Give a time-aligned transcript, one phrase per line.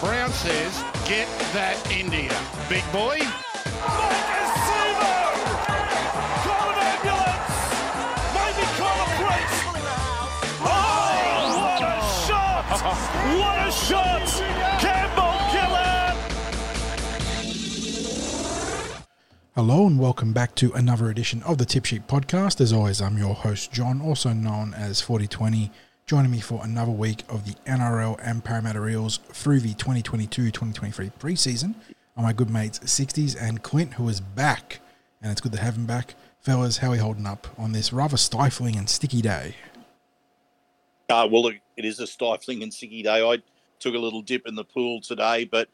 [0.00, 2.36] Brown says, get that India.
[2.68, 3.18] Big boy.
[10.60, 12.64] What a shot!
[13.38, 14.28] What a shot!
[14.80, 16.16] Campbell Gillard!
[19.54, 22.60] Hello and welcome back to another edition of the Tip Sheet Podcast.
[22.60, 25.70] As always, I'm your host, John, also known as Forty20,
[26.08, 31.74] joining me for another week of the NRL and Parramatta Eels through the 2022-2023 preseason
[32.16, 34.80] are my good mates Sixties and Clint, who is back.
[35.20, 36.14] And it's good to have him back.
[36.40, 39.54] Fellas, how are we holding up on this rather stifling and sticky day?
[41.10, 43.22] Uh, well, it it is a stifling and sticky day.
[43.22, 43.42] I
[43.78, 45.68] took a little dip in the pool today, but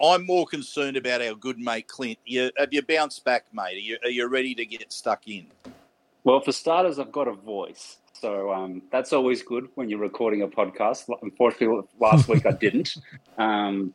[0.00, 2.20] I'm more concerned about our good mate Clint.
[2.24, 3.74] You, have you bounced back, mate?
[3.74, 5.48] Are you, are you ready to get stuck in?
[6.22, 7.96] Well, for starters, I've got a voice.
[8.22, 11.10] So um, that's always good when you're recording a podcast.
[11.22, 12.94] Unfortunately, last week I didn't.
[13.38, 13.94] Um,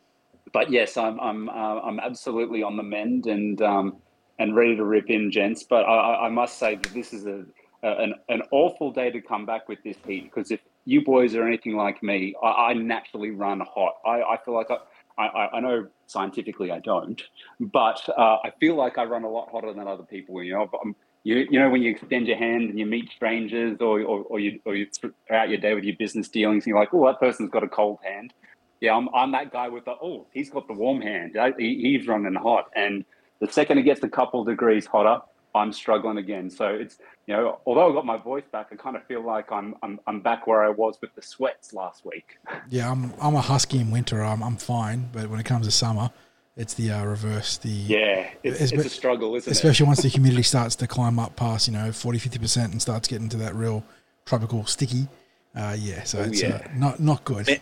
[0.52, 3.96] but yes, I'm I'm uh, I'm absolutely on the mend and um,
[4.38, 5.62] and ready to rip in, gents.
[5.62, 7.44] But I, I- must say that this is a,
[7.84, 11.34] a an, an awful day to come back with this heat because if you boys
[11.36, 13.94] are anything like me, I, I naturally run hot.
[14.04, 17.22] I, I feel like I, I I know scientifically I don't,
[17.60, 20.42] but uh, I feel like I run a lot hotter than other people.
[20.42, 20.96] You know, I'm,
[21.28, 24.38] you you know when you extend your hand and you meet strangers or or, or
[24.44, 24.86] you or you
[25.26, 27.72] throughout your day with your business dealings, and you're like, oh, that person's got a
[27.80, 28.32] cold hand.
[28.80, 31.36] Yeah, I'm, I'm that guy with the, oh, he's got the warm hand.
[31.58, 32.66] He, he's running hot.
[32.76, 33.04] And
[33.40, 35.20] the second it gets a couple degrees hotter,
[35.52, 36.48] I'm struggling again.
[36.48, 39.50] So it's, you know, although I got my voice back, I kind of feel like
[39.50, 42.38] I'm, I'm, I'm back where I was with the sweats last week.
[42.68, 44.22] Yeah, I'm I'm a husky in winter.
[44.22, 46.10] I'm, I'm fine, but when it comes to summer,
[46.58, 47.56] it's the uh, reverse.
[47.56, 49.56] The Yeah, it's, Espe- it's a struggle, isn't it?
[49.56, 53.08] especially once the humidity starts to climb up past you know 40 50% and starts
[53.08, 53.82] getting to that real
[54.26, 55.08] tropical sticky
[55.56, 56.56] uh, yeah so Oh, it's yeah.
[56.56, 57.58] Uh, not not good Yeah.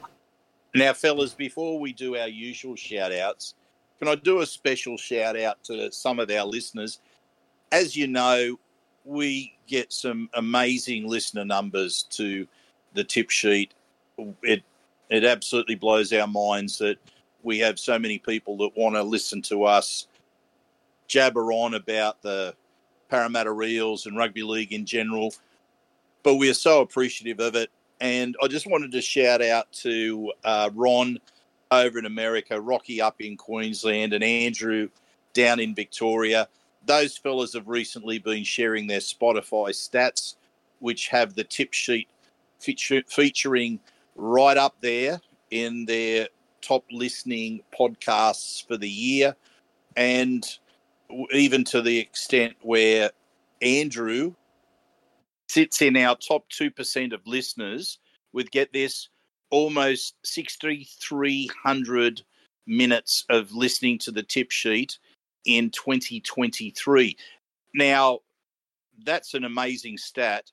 [0.75, 3.55] Now, fellas, before we do our usual shout outs,
[3.99, 7.01] can I do a special shout out to some of our listeners?
[7.73, 8.59] As you know,
[9.05, 12.47] we get some amazing listener numbers to
[12.93, 13.73] the tip sheet.
[14.43, 14.63] It
[15.09, 16.99] it absolutely blows our minds that
[17.47, 20.09] we have so many people that want to listen to us
[21.07, 22.53] jabber on about the
[23.09, 25.33] Parramatta Eels and rugby league in general.
[26.25, 27.71] But we are so appreciative of it.
[28.01, 31.19] And I just wanted to shout out to uh, Ron
[31.71, 34.89] over in America, Rocky up in Queensland, and Andrew
[35.33, 36.49] down in Victoria.
[36.85, 40.35] Those fellas have recently been sharing their Spotify stats,
[40.81, 42.09] which have the tip sheet
[42.59, 43.79] featuring
[44.17, 45.21] right up there
[45.53, 46.27] in their
[46.67, 49.37] top listening podcasts for the year.
[49.97, 50.45] And
[51.33, 53.11] even to the extent where
[53.63, 54.35] Andrew
[55.49, 57.99] sits in our top 2% of listeners
[58.33, 59.09] with, get this,
[59.51, 62.23] almost 6,300
[62.67, 64.99] minutes of listening to the tip sheet
[65.45, 67.17] in 2023.
[67.75, 68.19] Now,
[69.05, 70.51] that's an amazing stat.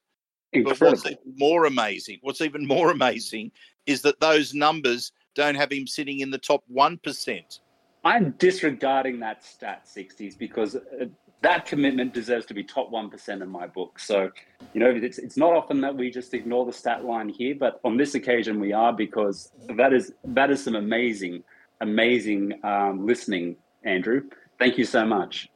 [0.53, 3.51] But what's even more amazing, what's even more amazing
[3.88, 7.59] is that those numbers don't have him sitting in the top 1%.
[8.05, 11.05] I'm disregarding that stat Sixties because uh,
[11.41, 13.99] that commitment deserves to be top 1% in my book.
[13.99, 14.29] So,
[14.73, 17.79] you know, it's, it's not often that we just ignore the stat line here, but
[17.83, 21.44] on this occasion we are because that is that is some amazing,
[21.81, 24.23] amazing um, listening, Andrew.
[24.59, 25.50] Thank you so much.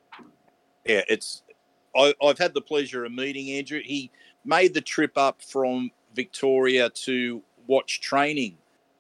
[0.86, 1.44] Yeah, it's.
[1.96, 3.82] I, I've had the pleasure of meeting Andrew.
[3.84, 4.12] He
[4.46, 8.58] made the trip up from Victoria to watch training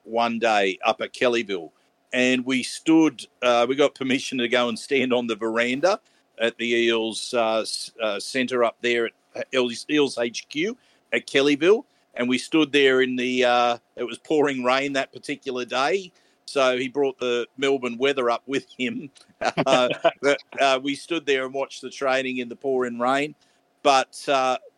[0.07, 1.71] one day up at Kellyville,
[2.13, 3.25] and we stood.
[3.41, 5.99] Uh, we got permission to go and stand on the veranda
[6.39, 7.65] at the Eels uh,
[8.01, 10.77] uh, Centre up there at Eels, Eels HQ
[11.13, 13.45] at Kellyville, and we stood there in the.
[13.45, 16.11] Uh, it was pouring rain that particular day.
[16.45, 19.09] So he brought the Melbourne weather up with him.
[19.67, 19.89] Uh,
[20.19, 23.35] but, uh, we stood there and watched the training in the pouring rain.
[23.83, 24.27] But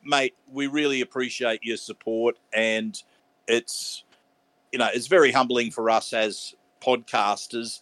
[0.03, 3.01] mate, we really appreciate your support, and
[3.47, 4.03] it's
[4.71, 7.81] you know it's very humbling for us as podcasters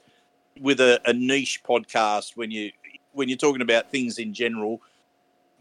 [0.59, 2.71] with a, a niche podcast when you
[3.13, 4.81] when you're talking about things in general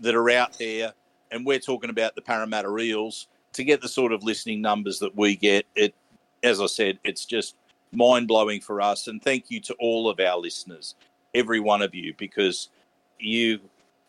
[0.00, 0.93] that are out there,
[1.31, 5.17] and we're talking about the Parramatta Eels to get the sort of listening numbers that
[5.17, 5.67] we get.
[5.75, 5.94] It,
[6.43, 7.56] as I said, it's just
[7.93, 9.08] mind blowing for us.
[9.08, 10.94] And thank you to all of our listeners,
[11.34, 12.69] every one of you, because
[13.19, 13.61] you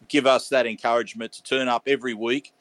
[0.09, 2.53] give us that encouragement to turn up every week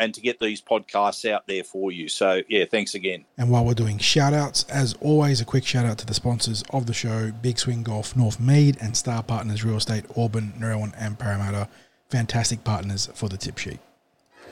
[0.00, 2.08] and to get these podcasts out there for you.
[2.08, 3.24] So, yeah, thanks again.
[3.38, 6.64] and while we're doing shout outs as always a quick shout out to the sponsors
[6.70, 11.18] of the show big swing golf Northmead and star partners real estate auburn Narellan and
[11.18, 11.68] parramatta
[12.08, 13.78] fantastic partners for the tip sheet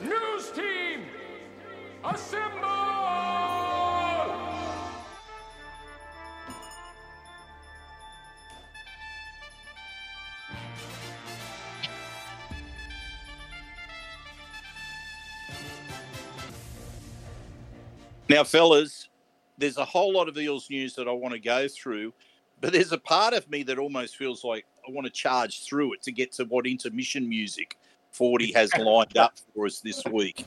[0.01, 1.01] News team,
[2.05, 2.38] assemble!
[18.29, 19.09] Now, fellas,
[19.57, 22.13] there's a whole lot of Eels news that I want to go through,
[22.61, 25.93] but there's a part of me that almost feels like I want to charge through
[25.93, 27.77] it to get to what intermission music
[28.11, 30.45] 40 has lined up for us this week.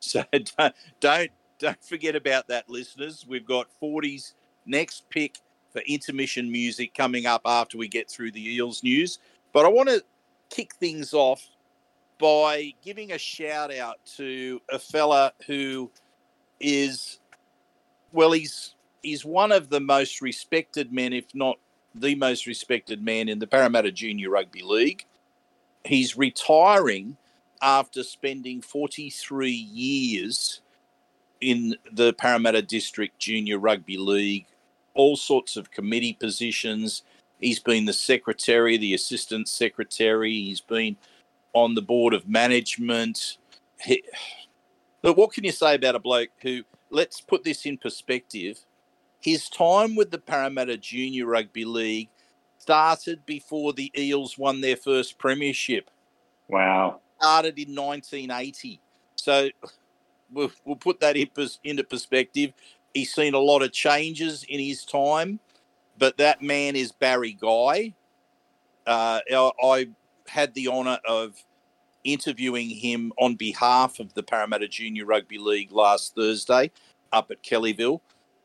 [0.00, 0.24] So
[1.00, 3.24] don't, don't forget about that, listeners.
[3.28, 4.34] We've got 40's
[4.66, 5.38] next pick
[5.72, 9.18] for intermission music coming up after we get through the Eels news.
[9.52, 10.04] But I want to
[10.50, 11.44] kick things off
[12.18, 15.90] by giving a shout out to a fella who
[16.60, 17.18] is
[18.12, 21.58] well, he's he's one of the most respected men, if not
[21.94, 25.04] the most respected man in the Parramatta Junior Rugby League.
[25.84, 27.16] He's retiring
[27.60, 30.60] after spending 43 years
[31.40, 34.46] in the Parramatta District Junior Rugby League,
[34.94, 37.02] all sorts of committee positions.
[37.40, 40.32] He's been the secretary, the assistant secretary.
[40.32, 40.96] He's been
[41.54, 43.38] on the board of management.
[43.80, 44.02] He,
[45.02, 46.64] but what can you say about a bloke who
[46.94, 48.58] let's put this in perspective.
[49.20, 52.08] His time with the Parramatta Junior Rugby League
[52.58, 55.90] started before the Eels won their first premiership.
[56.48, 57.00] Wow.
[57.18, 58.80] Started in 1980.
[59.16, 59.48] So
[60.32, 62.52] we'll, we'll put that into perspective.
[62.92, 65.40] He's seen a lot of changes in his time,
[65.98, 67.94] but that man is Barry Guy.
[68.86, 69.88] Uh, I
[70.28, 71.44] had the honour of
[72.04, 76.70] interviewing him on behalf of the Parramatta Junior Rugby League last Thursday
[77.12, 78.00] up at Kellyville.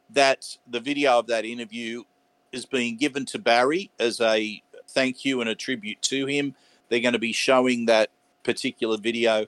[0.10, 2.04] That the video of that interview
[2.52, 6.56] is being given to Barry as a thank you and a tribute to him.
[6.90, 8.10] They're going to be showing that
[8.44, 9.46] particular video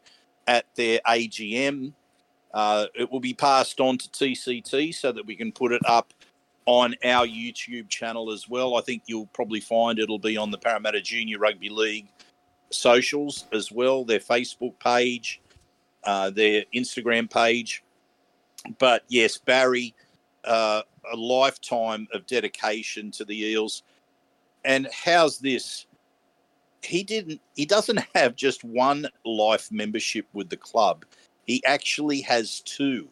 [0.47, 1.93] at their AGM.
[2.53, 6.13] Uh, it will be passed on to TCT so that we can put it up
[6.65, 8.75] on our YouTube channel as well.
[8.77, 12.07] I think you'll probably find it'll be on the Parramatta Junior Rugby League
[12.69, 15.41] socials as well, their Facebook page,
[16.03, 17.83] uh, their Instagram page.
[18.79, 19.93] But yes, Barry,
[20.45, 23.83] uh, a lifetime of dedication to the Eels.
[24.63, 25.87] And how's this?
[26.83, 27.41] He didn't.
[27.55, 31.05] He doesn't have just one life membership with the club.
[31.45, 33.07] He actually has two.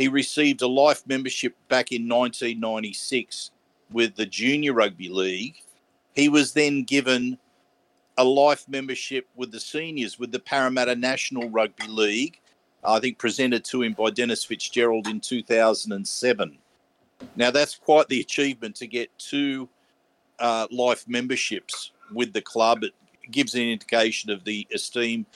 [0.00, 3.50] He received a life membership back in 1996
[3.92, 5.56] with the Junior Rugby League.
[6.14, 7.36] He was then given
[8.16, 12.40] a life membership with the seniors with the Parramatta National Rugby League,
[12.82, 16.56] I think presented to him by Denis Fitzgerald in 2007.
[17.36, 19.68] Now, that's quite the achievement to get two
[20.38, 22.84] uh, life memberships with the club.
[22.84, 22.94] It
[23.30, 25.26] gives an indication of the esteem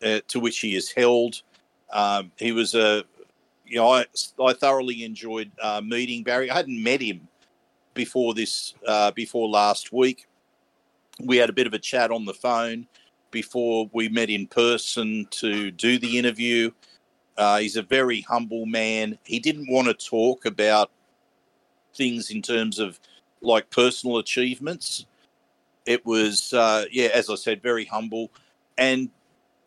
[0.00, 1.42] uh, to which he is held.
[1.92, 3.02] Um, he was a,
[3.72, 4.04] you know, I,
[4.38, 6.50] I thoroughly enjoyed uh, meeting Barry.
[6.50, 7.26] I hadn't met him
[7.94, 10.28] before this, uh, before last week
[11.20, 12.86] we had a bit of a chat on the phone
[13.30, 16.70] before we met in person to do the interview.
[17.36, 19.18] Uh, he's a very humble man.
[19.24, 20.90] He didn't want to talk about
[21.94, 23.00] things in terms of
[23.40, 25.06] like personal achievements.
[25.86, 28.30] It was, uh, yeah, as I said, very humble.
[28.76, 29.08] And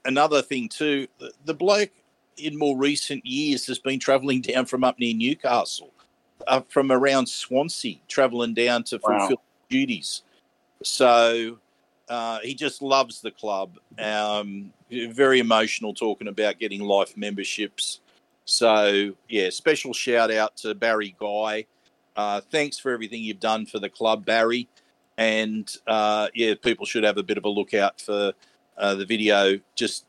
[0.05, 1.91] another thing too, the, the bloke
[2.37, 5.91] in more recent years has been travelling down from up near Newcastle,
[6.47, 9.41] uh, from around Swansea, travelling down to fulfil wow.
[9.69, 10.23] duties.
[10.83, 11.59] So
[12.09, 13.77] uh, he just loves the club.
[13.97, 18.01] Um, very emotional talking about getting life memberships.
[18.45, 21.65] So yeah, special shout out to Barry Guy.
[22.15, 24.69] Uh, thanks for everything you've done for the club, Barry.
[25.17, 28.33] And uh, yeah, people should have a bit of a look out for
[28.77, 30.05] uh, the video, just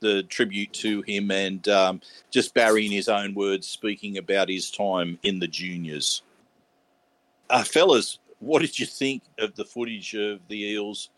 [0.00, 2.00] the tribute to him and um,
[2.30, 6.22] just Barry in his own words speaking about his time in the juniors.
[7.50, 11.10] Uh, fellas, what did you think of the footage of the Eels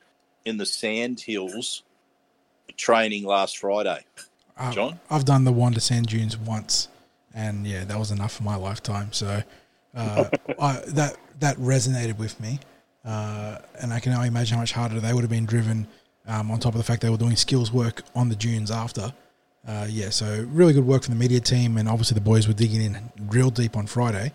[0.44, 1.82] in the Sand Hills
[2.76, 4.04] training last Friday,
[4.72, 5.00] John?
[5.10, 6.88] I've done the Wanda Sand Dunes once,
[7.34, 9.12] and yeah, that was enough for my lifetime.
[9.12, 9.42] So
[9.94, 10.24] uh,
[10.60, 12.60] I, that that resonated with me,
[13.04, 15.86] uh, and I can only imagine how much harder they would have been driven.
[16.26, 19.12] Um, on top of the fact they were doing skills work on the dunes after.
[19.66, 22.54] Uh, yeah, so really good work from the media team, and obviously the boys were
[22.54, 24.32] digging in real deep on Friday.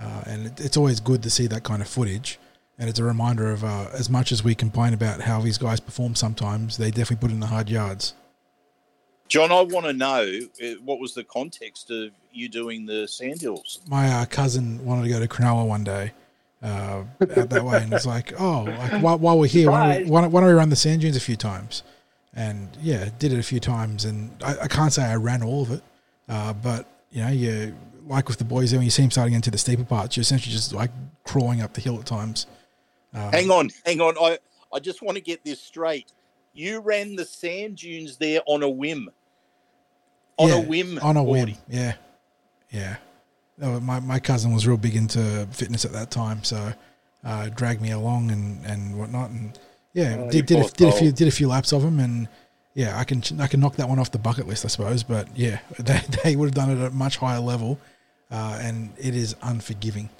[0.00, 2.38] Uh, and it, it's always good to see that kind of footage.
[2.78, 5.80] And it's a reminder of uh, as much as we complain about how these guys
[5.80, 8.14] perform sometimes, they definitely put in the hard yards.
[9.28, 13.80] John, I want to know uh, what was the context of you doing the Sandhills?
[13.88, 16.12] My uh, cousin wanted to go to Cronulla one day
[16.62, 20.04] uh, out that way, and it's like, oh, like, while, while we're here, why don't,
[20.04, 21.82] we, why, don't, why don't, we, run the sand dunes a few times?
[22.34, 25.62] And yeah, did it a few times, and I, I can't say I ran all
[25.62, 25.82] of it,
[26.28, 27.74] uh, but you know, you
[28.06, 30.22] like with the boys there, when you see them starting into the steeper parts, you're
[30.22, 30.90] essentially just like
[31.24, 32.46] crawling up the hill at times.
[33.14, 34.14] Um, hang on, hang on.
[34.20, 34.38] I,
[34.72, 36.12] I just want to get this straight.
[36.52, 39.10] You ran the sand dunes there on a whim.
[40.36, 40.98] on Yeah, a whim.
[41.00, 41.54] on a whim.
[41.68, 41.94] Yeah,
[42.70, 42.96] yeah.
[43.58, 46.72] No, my my cousin was real big into fitness at that time, so
[47.24, 49.58] uh, dragged me along and, and whatnot, and
[49.92, 52.28] yeah, Oh, did did a, did a few did a few laps of them, and
[52.74, 55.02] yeah, I can I can knock that one off the bucket list, I suppose.
[55.02, 57.78] But yeah, they they would have done it at a much higher level,
[58.30, 60.10] uh, and it is unforgiving.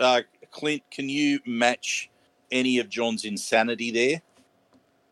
[0.00, 2.10] Uh, Clint, can you match
[2.50, 4.20] any of John's insanity there?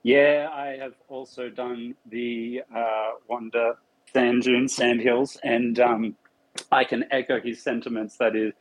[0.03, 3.77] Yeah, I have also done the uh, Wanda
[4.13, 6.17] Sand Dunes, Sand Hills, and um,
[6.73, 8.17] I can echo his sentiments.
[8.19, 8.53] That is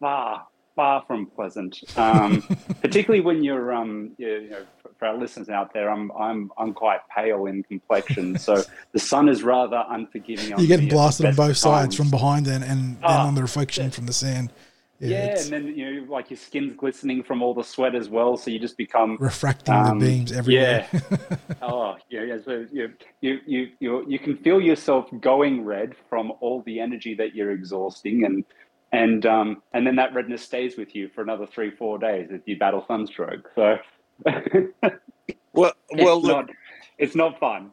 [0.00, 1.78] far, far from pleasant.
[1.96, 2.42] Um,
[2.82, 6.74] particularly when you're, um, you you know, for- our listeners out there, I'm, I'm, I'm
[6.74, 10.48] quite pale in complexion, so the sun is rather unforgiving.
[10.48, 11.96] You're getting me at the blasted on both of sides times.
[11.96, 14.52] from behind and and, and Ah, on the reflection from the sand.
[15.00, 18.08] Yeah, Yeah, and then you know, like your skin's glistening from all the sweat as
[18.08, 20.88] well, so you just become refracting um, the beams everywhere.
[20.92, 22.38] yeah oh, yeah, yeah.
[22.44, 27.14] So you, you, you, you, you can feel yourself going red from all the energy
[27.14, 28.44] that you're exhausting, and
[28.92, 32.42] and um, and then that redness stays with you for another three, four days if
[32.46, 33.50] you battle sunstroke.
[33.54, 33.76] So,
[34.24, 36.50] Well, it's well, look, not,
[36.98, 37.70] it's not fun.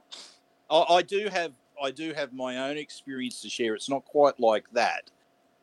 [0.69, 3.73] I, I do have I do have my own experience to share.
[3.73, 5.09] It's not quite like that,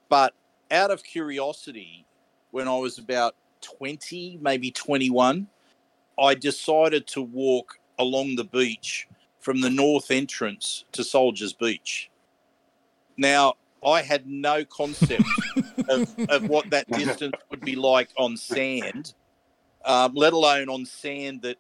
[0.09, 0.35] but
[0.73, 2.07] out of curiosity,
[2.51, 5.47] when I was about twenty, maybe twenty-one,
[6.19, 9.07] I decided to walk along the beach
[9.39, 12.11] from the north entrance to Soldiers Beach.
[13.17, 15.25] Now, I had no concept
[15.89, 19.15] of, of what that distance would be like on sand,
[19.85, 21.57] um, let alone on sand that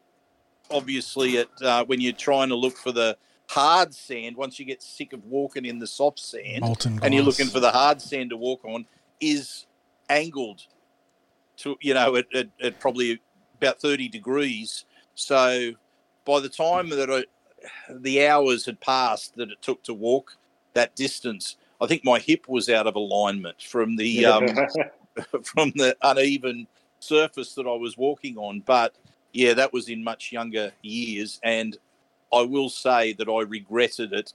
[0.70, 3.16] obviously it uh, when you're trying to look for the
[3.48, 6.62] hard sand once you get sick of walking in the soft sand
[7.02, 8.86] and you're looking for the hard sand to walk on
[9.22, 9.66] is
[10.10, 10.66] angled
[11.56, 13.20] to you know at, at, at probably
[13.56, 15.72] about 30 degrees so
[16.24, 17.24] by the time that I,
[17.90, 20.36] the hours had passed that it took to walk
[20.74, 24.46] that distance i think my hip was out of alignment from the um,
[25.44, 26.66] from the uneven
[27.02, 28.60] surface that I was walking on.
[28.60, 28.94] But
[29.32, 31.76] yeah, that was in much younger years, and
[32.32, 34.32] I will say that I regretted it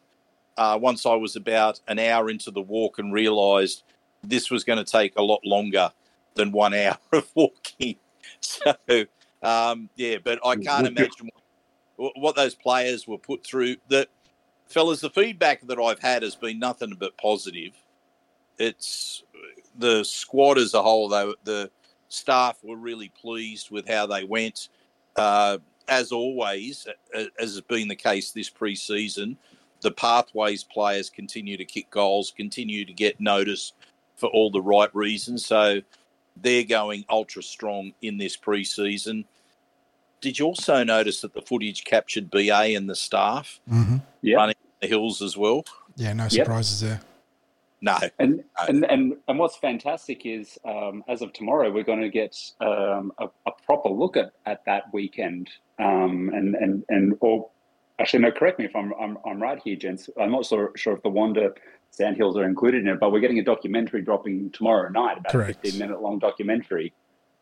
[0.57, 3.83] uh, once I was about an hour into the walk and realised
[4.29, 5.91] this was going to take a lot longer
[6.35, 7.95] than one hour of walking.
[8.39, 8.75] So
[9.41, 11.29] um, yeah, but I can't imagine
[11.95, 13.77] what, what those players were put through.
[13.87, 14.07] The
[14.67, 17.73] fellas, the feedback that I've had has been nothing but positive.
[18.57, 19.23] It's
[19.77, 21.71] the squad as a whole, though, the
[22.09, 24.69] staff were really pleased with how they went.
[25.15, 29.37] Uh, as always, as has been the case this pre-season,
[29.81, 33.75] the pathways players continue to kick goals, continue to get noticed
[34.17, 35.45] for all the right reasons.
[35.45, 35.81] So
[36.35, 39.25] they're going ultra strong in this pre-season.
[40.21, 44.37] Did you also notice that the footage captured BA and the staff hmm Yeah.
[44.37, 45.63] running the hills as well?
[45.95, 46.31] Yeah, no Yep.
[46.31, 47.01] surprises there.
[47.81, 48.43] No, And, No.
[48.67, 53.11] and and and what's fantastic is, um, as of tomorrow, we're going to get um,
[53.19, 55.49] a, a proper look at, at that weekend.
[55.79, 57.51] Um, and and and or
[57.99, 60.09] actually, no, correct me if I'm I'm, I'm right here, gents.
[60.19, 61.51] I'm not so sure if the Wanda
[61.91, 65.59] Sandhills are included in it, but we're getting a documentary dropping tomorrow night, about Correct.
[65.65, 66.93] a 15 minute long documentary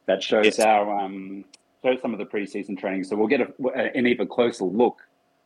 [0.06, 0.60] that shows Yes.
[0.60, 1.46] our um,
[1.84, 3.04] shows some of the preseason training.
[3.04, 3.52] So we'll get a,
[3.96, 5.00] an even closer look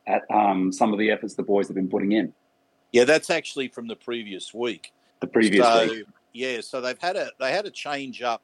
[0.06, 2.32] at um, some of the efforts the boys have been putting in
[2.92, 4.92] yeah, that's actually from the previous week.
[5.20, 6.06] the previous so, week.
[6.32, 8.42] Yeah, so they've had a they had a change up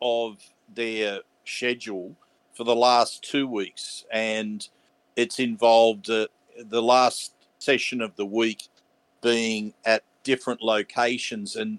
[0.00, 0.38] of
[0.72, 2.16] their schedule
[2.54, 4.68] for the last two weeks, and
[5.16, 6.26] it's involved uh,
[6.58, 8.68] the last session of the week
[9.22, 11.78] being at different locations, and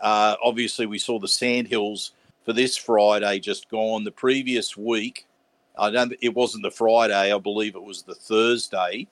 [0.00, 2.12] uh, obviously we saw the Sandhills
[2.44, 4.04] for this Friday just gone.
[4.04, 5.26] The previous week,
[5.78, 6.14] I don't.
[6.20, 7.32] It wasn't the Friday.
[7.32, 9.06] I believe it was the Thursday.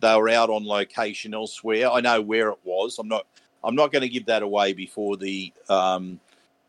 [0.00, 1.90] They were out on location elsewhere.
[1.90, 2.98] I know where it was.
[2.98, 3.26] I'm not.
[3.64, 6.20] I'm not going to give that away before the um,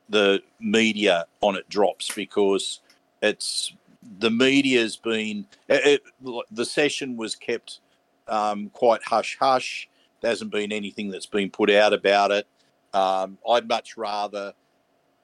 [0.09, 2.79] the media on it drops because
[3.21, 3.73] it's
[4.19, 7.79] the media's been it, it, the session was kept
[8.27, 9.88] um, quite hush hush.
[10.21, 12.47] There hasn't been anything that's been put out about it.
[12.93, 14.53] Um, I'd much rather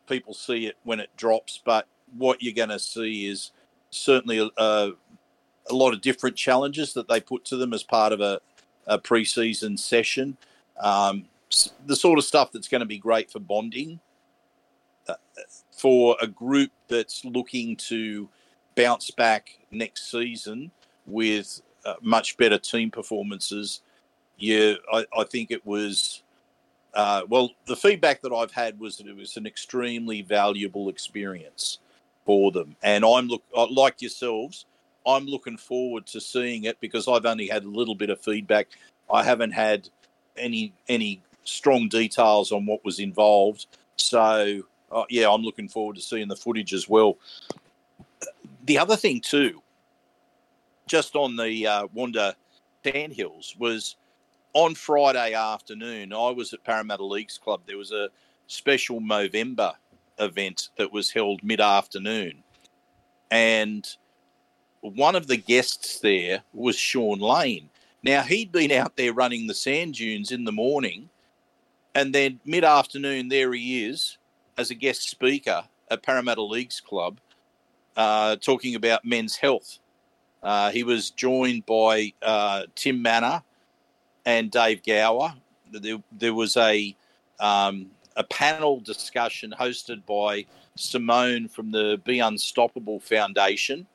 [0.08, 1.88] people see it when it drops, but
[2.18, 3.52] what you're going to see is
[3.90, 4.92] certainly a, a,
[5.70, 8.40] a lot of different challenges that they put to them as part of a,
[8.88, 10.38] a pre-season session.
[10.80, 11.26] Um,
[11.86, 14.00] the sort of stuff that's going to be great for bonding
[15.08, 15.16] uh,
[15.72, 18.30] for a group that's looking to
[18.76, 20.72] bounce back next season
[21.06, 23.82] with uh, much better team performances.
[24.38, 26.22] Yeah, I, I think it was.
[26.94, 31.80] Uh, well, the feedback that I've had was that it was an extremely valuable experience
[32.26, 34.66] for them, and I'm look uh, like yourselves.
[35.08, 38.70] I'm looking forward to seeing it because I've only had a little bit of feedback
[39.10, 39.90] I haven't had
[40.38, 43.68] any any strong details on what was involved.
[43.96, 47.18] So uh, yeah, I'm looking forward to seeing the footage as well.
[48.66, 49.62] The other thing too,
[50.88, 52.36] just on the uh, Wanda
[52.84, 53.96] Sandhills was
[54.56, 56.14] on Friday afternoon.
[56.14, 57.62] I was at Parramatta Leagues Club.
[57.68, 58.10] There was a
[58.48, 59.74] special Movember
[60.18, 62.42] event that was held mid afternoon,
[63.30, 63.86] and
[64.82, 67.70] one of the guests there was Sean Lane.
[68.02, 71.10] Now he'd been out there running the sand dunes in the morning,
[71.94, 74.18] and then mid afternoon there he is
[74.58, 77.20] as a guest speaker at Parramatta Leagues Club,
[77.98, 79.80] uh, talking about men's health.
[80.42, 83.44] Uh, he was joined by uh, Tim Mannah
[84.26, 85.34] and Dave Gower.
[85.72, 86.96] There, there was a
[87.40, 93.86] um, a panel discussion hosted by Simone from the Be Unstoppable Foundation.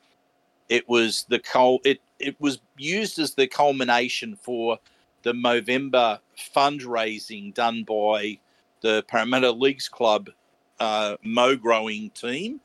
[0.69, 4.79] It was the col- it it was used as the culmination for
[5.23, 6.19] the Movember
[6.55, 8.39] fundraising done by
[8.83, 10.31] the Parramatta Leagues Club
[10.79, 12.61] uh, Mo growing team.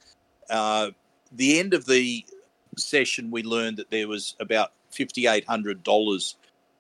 [0.50, 0.92] Uh,
[1.32, 2.26] the end of the
[2.78, 6.36] session, we learned that there was about $5,800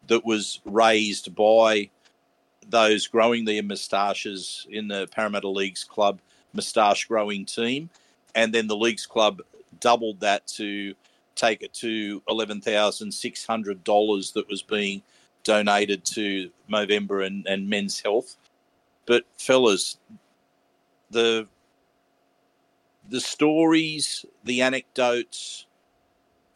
[0.08, 1.90] that was raised by
[2.68, 6.20] those growing their moustaches in the Parramatta Leagues Club
[6.54, 7.90] moustache growing team.
[8.34, 9.42] And then the Leagues Club
[9.80, 10.96] doubled that to
[11.36, 15.02] take it to $11,600 that was being
[15.44, 18.38] donated to Movember and, and Men's Health.
[19.06, 19.98] But, fellas,
[21.12, 21.48] the
[23.08, 25.68] the stories, the anecdotes,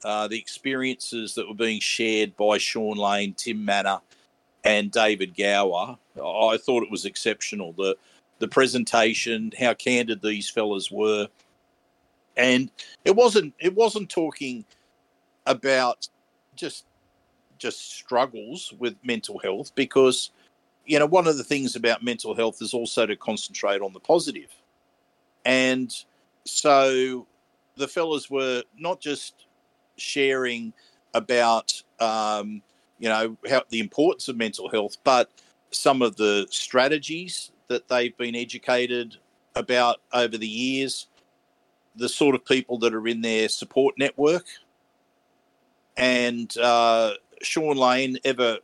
[0.03, 4.01] uh, the experiences that were being shared by Sean Lane, Tim Mannah,
[4.63, 7.73] and David Gower, I thought it was exceptional.
[7.73, 7.97] The
[8.39, 11.27] the presentation, how candid these fellas were,
[12.37, 12.71] and
[13.05, 14.65] it wasn't it wasn't talking
[15.45, 16.07] about
[16.55, 16.85] just
[17.57, 20.31] just struggles with mental health because
[20.85, 23.99] you know one of the things about mental health is also to concentrate on the
[23.99, 24.49] positive
[25.45, 26.05] and
[26.45, 27.27] so
[27.75, 29.45] the fellas were not just
[29.99, 30.73] sharing
[31.13, 32.61] about um,
[32.99, 35.29] you know how the importance of mental health, but
[35.71, 39.15] some of the strategies that they've been educated
[39.55, 41.07] about over the years,
[41.95, 44.45] the sort of people that are in their support network,
[45.97, 48.59] and uh, Sean Lane, ever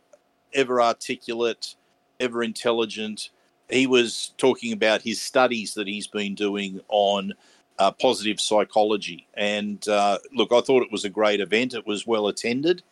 [0.54, 1.74] ever articulate,
[2.18, 3.30] ever intelligent.
[3.68, 7.32] He was talking about his studies that he's been doing on
[7.78, 9.26] uh, positive psychology.
[9.34, 11.74] And uh, look, I thought it was a great event.
[11.74, 12.82] It was well attended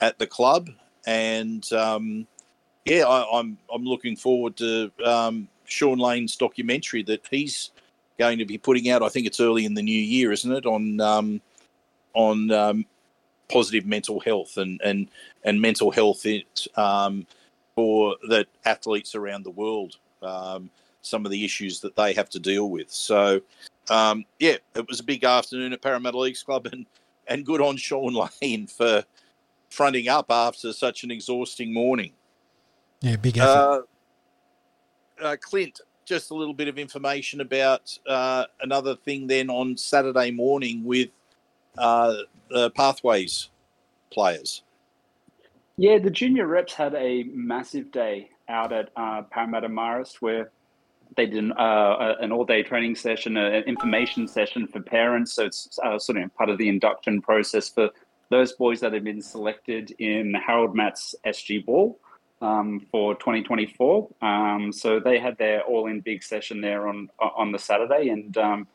[0.00, 0.70] at the club,
[1.06, 2.26] and um,
[2.84, 7.70] yeah, I, am I'm, I'm looking forward to um, Sean Lane's documentary that he's
[8.18, 9.02] going to be putting out.
[9.02, 10.66] I think it's early in the new year, isn't it?
[10.66, 11.40] On um,
[12.14, 12.86] on um,
[13.48, 15.08] positive mental health and and
[15.44, 17.26] and mental health it, um,
[17.74, 19.96] for that athletes around the world.
[20.22, 20.70] Um,
[21.02, 22.90] some of the issues that they have to deal with.
[22.90, 23.40] So
[23.90, 26.86] um, yeah, it was a big afternoon at Parramatta Leagues Club, and
[27.28, 29.04] and good on Sean Lane for
[29.70, 32.12] fronting up after such an exhausting morning.
[33.00, 33.86] Yeah, big effort.
[35.20, 39.76] Uh, uh, Clint, just a little bit of information about uh, another thing then on
[39.76, 41.08] Saturday morning with
[41.78, 42.14] uh,
[42.50, 43.50] the Pathways
[44.10, 44.62] players.
[45.76, 50.50] Yeah, the junior reps had a massive day out at uh, Parramatta Marist where
[51.16, 55.32] they did an, uh, an all-day training session, an information session for parents.
[55.32, 57.90] So it's uh, sort of part of the induction process for
[58.28, 61.98] those boys that have been selected in Harold Matts SG Ball
[62.42, 64.08] um, for 2024.
[64.20, 68.68] Um, so they had their all-in big session there on on the Saturday, and um,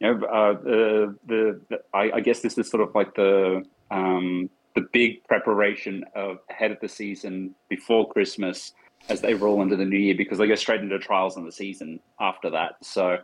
[0.00, 3.64] you know uh, the, the, the I, I, guess this is sort of like the
[3.90, 8.72] um, the big preparation of ahead of the season before Christmas
[9.08, 11.52] as they roll into the new year because they go straight into trials in the
[11.52, 12.76] season after that.
[12.82, 13.18] So,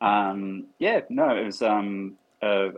[0.00, 2.70] um, yeah, no, it was um, uh,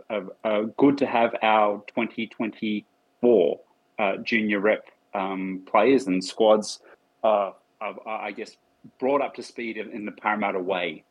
[0.43, 3.59] uh, good to have our 2024
[3.99, 6.79] uh, junior rep um, players and squads,
[7.23, 8.57] uh, I guess,
[8.99, 11.03] brought up to speed in the Parramatta way,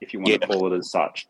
[0.00, 0.38] if you want yeah.
[0.38, 1.26] to call it as such.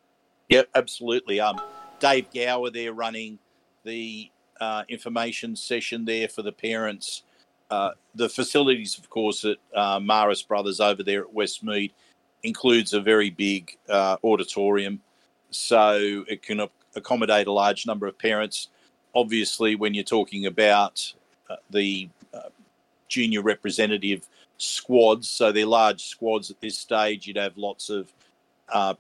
[0.49, 1.41] Yeah, absolutely.
[1.41, 1.61] Um,
[2.01, 3.39] Dave Gower there running
[3.85, 7.23] the uh, information session there for the parents
[7.75, 11.91] uh, the facilities, of course, at uh, Marist Brothers over there at Westmead
[12.43, 15.01] includes a very big uh, auditorium,
[15.51, 16.61] so it can
[16.95, 18.69] accommodate a large number of parents.
[19.15, 21.13] Obviously, when you're talking about
[21.51, 22.51] uh, the uh,
[23.09, 28.13] junior representative squads, so they're large squads at this stage, you'd have lots of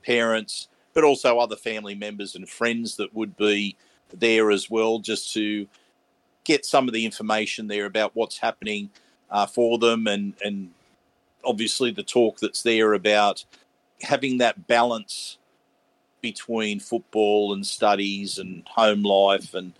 [0.03, 3.77] parents, but also other family members and friends that would be
[4.13, 5.67] there as well, just to
[6.45, 8.91] get some of the information there about what's happening
[9.31, 10.71] uh, for them, and and
[11.45, 13.45] obviously the talk that's there about
[14.03, 15.39] having that balance
[16.21, 19.73] between football and studies and home life and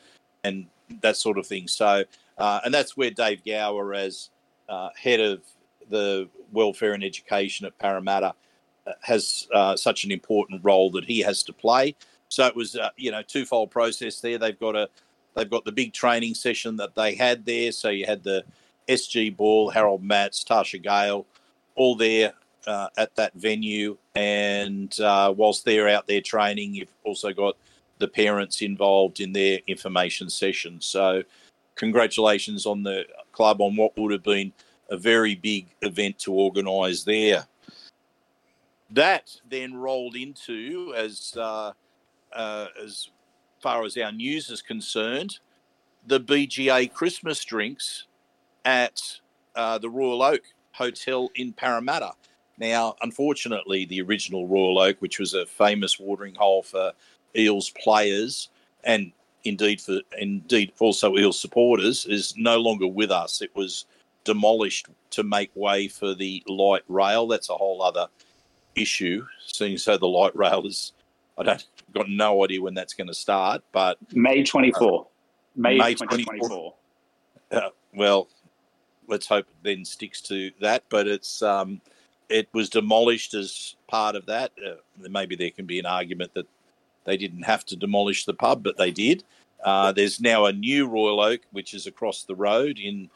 [0.43, 0.67] and
[1.01, 1.67] that sort of thing.
[1.69, 2.05] So,
[2.37, 4.31] uh, and that's where Dave Gower, as
[4.69, 5.43] uh, head of
[5.89, 8.35] the welfare and education at Parramatta,
[8.87, 11.97] uh, has uh, such an important role that he has to play.
[12.29, 14.39] So it was, uh, you know, twofold process there.
[14.39, 14.89] They've got a,
[15.35, 17.73] they've got the big training session that they had there.
[17.73, 18.45] So you had the
[18.89, 21.27] SG Ball, Harold Matts, Tarsha Gale,
[21.75, 22.35] all there
[22.67, 23.97] uh, at that venue.
[24.15, 27.57] And uh, whilst they're out there training, you've also got
[27.99, 30.81] the parents involved in their information session.
[30.81, 31.23] So,
[31.77, 34.53] congratulations on the club on what would have been
[34.91, 37.47] a very big event to organise there.
[38.91, 41.73] That then rolled into, as uh,
[42.33, 43.09] uh, as
[43.65, 45.39] far as our news is concerned,
[46.07, 48.05] the BGA Christmas drinks
[48.67, 49.01] at
[49.57, 52.13] uh, the Royal Oak Hotel in Parramatta.
[52.59, 56.93] Now, unfortunately, the original Royal Oak, which was a famous watering hole for
[57.35, 58.51] Eels players
[58.85, 59.13] and
[59.45, 63.41] indeed for indeed also Eels supporters, is no longer with us.
[63.41, 63.87] It was
[64.25, 67.27] demolished to make way for the light rail.
[67.27, 68.09] That's a whole other
[68.75, 69.27] issue.
[69.47, 70.93] Seeing so, the light rail is
[71.39, 75.01] I don't got no idea when that's going to start, but May 24.
[75.01, 75.05] Uh,
[75.57, 76.75] May, May 2024.
[77.53, 77.61] Uh,
[77.95, 78.29] well,
[79.07, 80.85] let's hope it then sticks to that.
[80.89, 81.81] But it's um,
[82.29, 84.53] it was demolished as part of that.
[84.65, 84.75] Uh,
[85.09, 86.47] maybe there can be an argument that
[87.05, 89.25] they didn't have to demolish the pub, but they did.
[89.63, 93.09] Uh, there's now a new Royal Oak, which is across the road in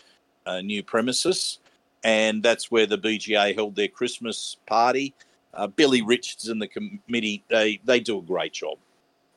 [0.46, 1.58] a new premises,
[2.02, 5.14] and that's where the BGA held their Christmas party.
[5.58, 8.78] Uh, Billy Richards and the committee they they do a great job.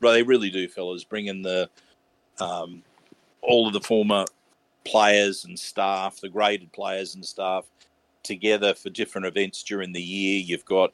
[0.01, 1.03] They really do, fellas.
[1.03, 1.69] Bringing the
[2.39, 2.83] um,
[3.41, 4.25] all of the former
[4.85, 7.65] players and staff, the graded players and staff,
[8.23, 10.39] together for different events during the year.
[10.39, 10.93] You've got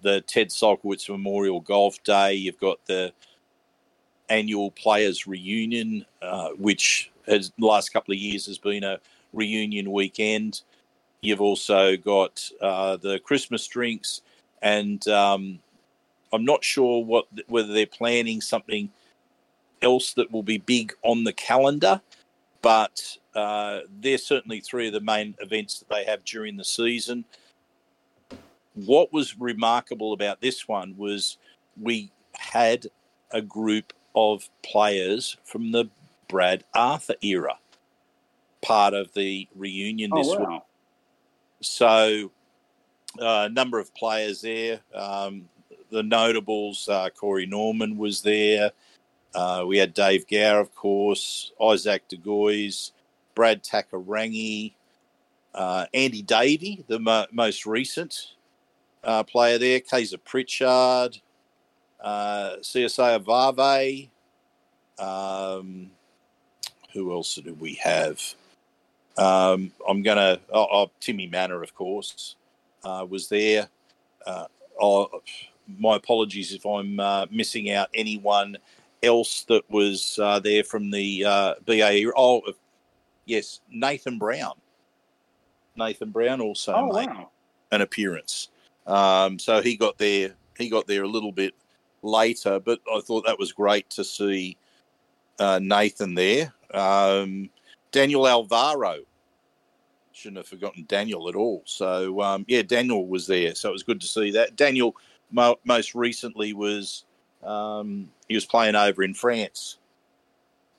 [0.00, 2.34] the Ted Solkowitz Memorial Golf Day.
[2.34, 3.12] You've got the
[4.28, 8.98] annual players reunion, uh, which has the last couple of years has been a
[9.32, 10.62] reunion weekend.
[11.20, 14.22] You've also got uh, the Christmas drinks,
[14.62, 15.58] and um,
[16.32, 18.90] I'm not sure what whether they're planning something
[19.82, 22.00] else that will be big on the calendar,
[22.62, 27.24] but uh, they're certainly three of the main events that they have during the season.
[28.74, 31.36] What was remarkable about this one was
[31.80, 32.86] we had
[33.30, 35.90] a group of players from the
[36.28, 37.58] Brad Arthur era,
[38.62, 40.50] part of the reunion oh, this wow.
[40.50, 40.62] week.
[41.60, 42.30] So,
[43.18, 44.80] a number of players there.
[44.94, 45.48] Um,
[45.90, 48.70] the notables, uh, Corey Norman was there.
[49.34, 52.92] Uh, we had Dave Gower, of course, Isaac De Gois,
[53.34, 54.72] Brad Takairangi,
[55.54, 58.34] uh, Andy Davey, the mo- most recent
[59.04, 61.18] uh, player there, Kaysa Pritchard,
[62.00, 64.08] uh, CSA Avave.
[64.98, 65.90] Um,
[66.92, 68.20] who else do we have?
[69.16, 72.36] Um, I'm going to, oh, oh, Timmy Mannah, of course,
[72.84, 73.68] uh, was there.
[74.26, 74.46] Uh,
[74.80, 75.08] oh,
[75.78, 78.56] my apologies if I'm uh, missing out anyone
[79.02, 82.04] else that was uh, there from the uh, BA.
[82.16, 82.42] Oh,
[83.24, 84.54] yes, Nathan Brown.
[85.76, 87.30] Nathan Brown also Oh, made wow.
[87.70, 88.48] an appearance.
[88.86, 90.34] Um, so he got there.
[90.58, 91.54] He got there a little bit
[92.02, 94.56] later, but I thought that was great to see
[95.38, 96.52] uh, Nathan there.
[96.74, 97.48] Um,
[97.90, 98.98] Daniel Alvaro.
[100.14, 101.62] Shouldn't have forgotten Daniel at all.
[101.64, 103.54] So um, yeah, Daniel was there.
[103.54, 104.56] So it was good to see that.
[104.56, 104.94] Daniel
[105.30, 107.04] mo- most recently was
[107.42, 109.78] um, he was playing over in France,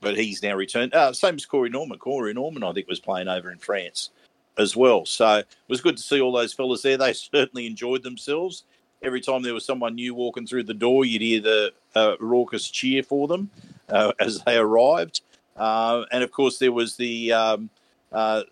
[0.02, 0.94] but he's now returned.
[0.94, 2.00] Uh, same as Corey Norman.
[2.00, 4.12] Corey Norman, I think, was playing over in France
[4.58, 5.06] as well.
[5.06, 6.98] So it was good to see all those fellas there.
[6.98, 8.64] They certainly enjoyed themselves.
[9.02, 12.70] Every time there was someone new walking through the door, you'd hear the uh, raucous
[12.70, 13.50] cheer for them
[13.90, 15.22] uh, as they arrived.
[15.58, 17.70] Uh, and of course, there was the um,
[18.14, 18.44] uh,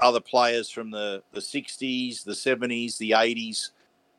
[0.00, 3.70] other players from the, the 60s, the 70s, the 80s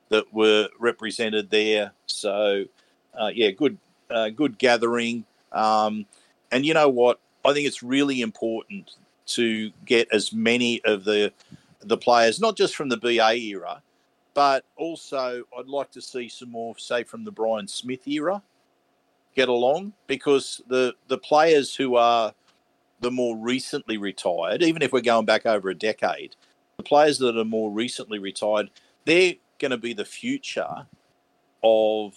[0.09, 1.91] that were represented there.
[2.05, 2.65] So,
[3.19, 3.77] uh, yeah, good,
[4.09, 5.25] uh, good gathering.
[5.51, 6.05] Um,
[6.51, 7.19] and you know what?
[7.43, 8.91] I think it's really important
[9.27, 11.33] to get as many of the
[11.83, 13.81] the players, not just from the BA era,
[14.33, 18.41] but also I'd like to see some more, say, from the Brian Smith era,
[19.35, 22.33] get along because the the players who are
[23.01, 26.35] the more recently retired, even if we're going back over a decade,
[26.77, 28.69] the players that are more recently retired,
[29.05, 30.87] they're going to be the future
[31.63, 32.13] of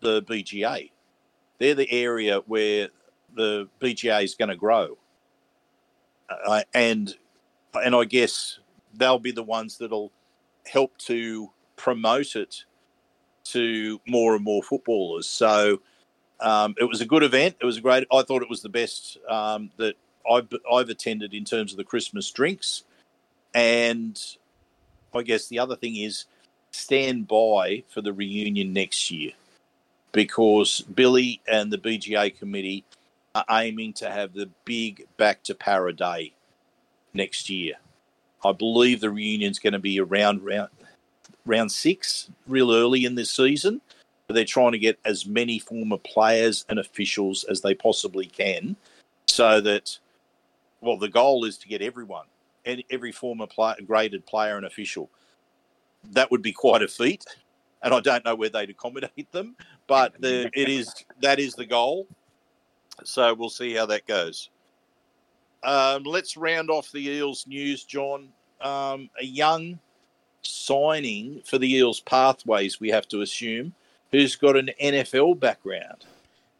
[0.00, 0.90] the BGA.
[1.58, 2.88] They're the area where
[3.34, 4.98] the BGA is going to grow.
[6.28, 7.14] Uh, and
[7.74, 8.58] and I guess
[8.94, 10.10] they'll be the ones that'll
[10.66, 12.64] help to promote it
[13.44, 15.28] to more and more footballers.
[15.28, 15.80] So
[16.40, 17.56] um, it was a good event.
[17.60, 18.06] It was a great.
[18.12, 19.94] I thought it was the best um, that
[20.30, 22.84] I've, I've attended in terms of the Christmas drinks,
[23.54, 24.20] and
[25.14, 26.26] I guess the other thing is
[26.70, 29.32] stand by for the reunion next year
[30.12, 32.84] because Billy and the BGA committee
[33.34, 36.32] are aiming to have the big back to Parra day
[37.12, 37.74] next year.
[38.44, 40.70] I believe the reunion's going to be around round
[41.44, 43.80] round six, real early in this season.
[44.26, 48.76] But they're trying to get as many former players and officials as they possibly can,
[49.28, 49.98] so that
[50.86, 52.26] well, the goal is to get everyone,
[52.64, 53.46] and every former
[53.86, 55.10] graded player and official.
[56.12, 57.24] That would be quite a feat,
[57.82, 61.66] and I don't know where they'd accommodate them, but the, it is that is the
[61.66, 62.06] goal.
[63.04, 64.50] So we'll see how that goes.
[65.62, 68.28] Um, let's round off the Eels news, John.
[68.60, 69.78] Um, a young
[70.42, 73.74] signing for the Eels pathways, we have to assume,
[74.12, 76.06] who's got an NFL background.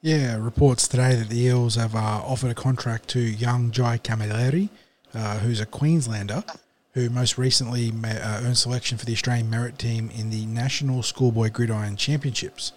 [0.02, 4.68] Yeah, reports today that the Eels have uh, offered a contract to young Jai Camilleri,
[5.14, 6.44] uh, who's a Queenslander,
[6.92, 11.50] who most recently uh, earned selection for the Australian merit team in the National Schoolboy
[11.50, 12.72] Gridiron Championships.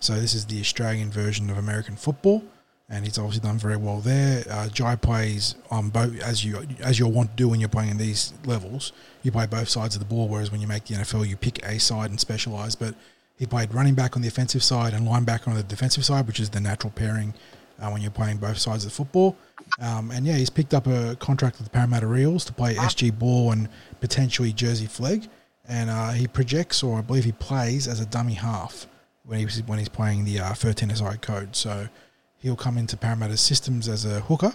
[0.00, 2.42] So this is the Australian version of American football,
[2.90, 4.44] and he's obviously done very well there.
[4.50, 7.90] Uh, Jai plays on both, as you as you'll want to do when you're playing
[7.90, 8.92] in these levels.
[9.22, 11.64] You play both sides of the ball, whereas when you make the NFL, you pick
[11.64, 12.74] a side and specialise.
[12.74, 12.94] But
[13.38, 16.40] he played running back on the offensive side and linebacker on the defensive side, which
[16.40, 17.34] is the natural pairing
[17.80, 19.36] uh, when you're playing both sides of the football.
[19.80, 23.18] Um, and yeah, he's picked up a contract with the Parramatta Eels to play SG
[23.18, 23.68] ball and
[24.00, 25.28] potentially Jersey Flegg.
[25.66, 28.86] And uh, he projects, or I believe he plays, as a dummy half
[29.24, 31.56] when he's when he's playing the uh, 13 SI code.
[31.56, 31.88] So
[32.38, 34.52] he'll come into Parramatta's systems as a hooker.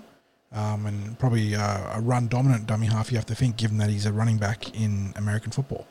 [0.51, 3.89] Um, and probably uh, a run dominant dummy half, you have to think, given that
[3.89, 5.85] he's a running back in American football.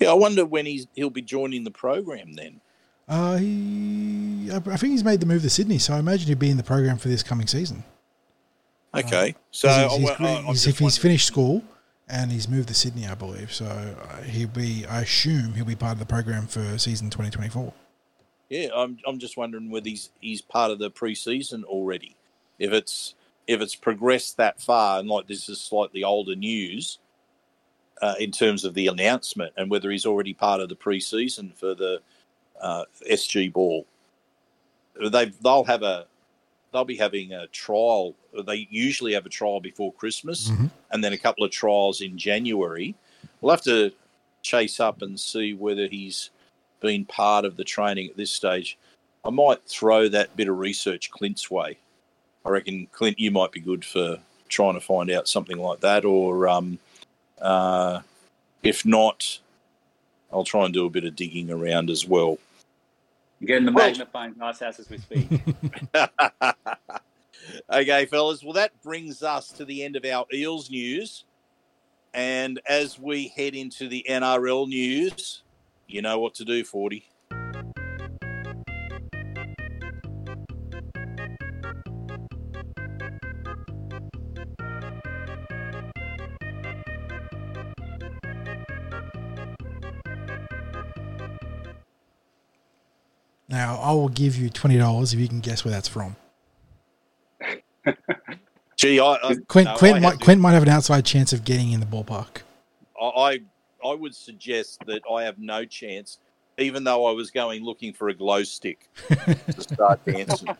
[0.00, 2.60] Yeah, I wonder when he's he'll be joining the program then.
[3.08, 6.36] Uh, he, I I think he's made the move to Sydney, so I imagine he'll
[6.38, 7.84] be in the program for this coming season.
[8.94, 11.62] Okay, so 'Cause I, he's, he's, I- I'm he's- if he's finished school
[12.08, 14.84] and he's moved to Sydney, I believe, so uh, he'll be.
[14.86, 17.72] I assume he'll be part of the program for season 2024.
[18.50, 22.14] Yeah, I'm I'm just wondering whether he's he's part of the preseason already.
[22.58, 23.14] If it's
[23.46, 26.98] if it's progressed that far, and like this is slightly older news
[28.04, 31.74] uh, in terms of the announcement, and whether he's already part of the preseason for
[31.74, 32.00] the
[32.60, 33.86] uh, SG ball.
[35.10, 36.04] They they'll have a
[36.70, 38.14] they'll be having a trial.
[38.46, 40.70] They usually have a trial before Christmas, Mhm.
[40.90, 42.94] and then a couple of trials in January.
[43.40, 43.90] We'll have to
[44.42, 46.28] chase up and see whether he's
[46.80, 48.76] been part of the training at this stage.
[49.24, 51.78] I might throw that bit of research Clint's way.
[52.44, 54.18] I reckon Clint, you might be good for
[54.50, 56.78] trying to find out something like that, or um,
[57.40, 58.00] uh,
[58.62, 59.38] if not,
[60.32, 62.38] I'll try and do a bit of digging around as well.
[63.40, 65.28] I'm getting the Well- magnifying glass out as we speak.
[67.72, 68.42] okay, fellas.
[68.42, 71.24] Well, that brings us to the end of our Eels news.
[72.14, 75.42] And as we head into the NRL news,
[75.88, 77.04] you know what to do, 40.
[93.64, 96.16] Now, I will give you twenty dollars if you can guess where that's from.
[98.76, 101.06] Gee, I, I, Clint, no, Clint, I might, have to- Clint might have an outside
[101.06, 102.42] chance of getting in the ballpark.
[103.00, 103.40] I, I
[103.82, 106.18] I would suggest that I have no chance,
[106.58, 110.48] even though I was going looking for a glow stick to start dancing.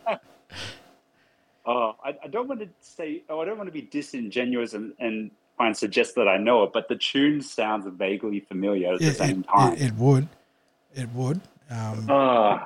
[1.67, 3.23] Oh, I, I don't want to say.
[3.27, 6.61] Oh, I don't want to be disingenuous and, and try and suggest that I know
[6.63, 9.73] it, but the tune sounds vaguely familiar at the It, same it, time.
[9.73, 10.27] it, it would,
[10.93, 11.41] it would.
[11.71, 12.59] Um, Oh,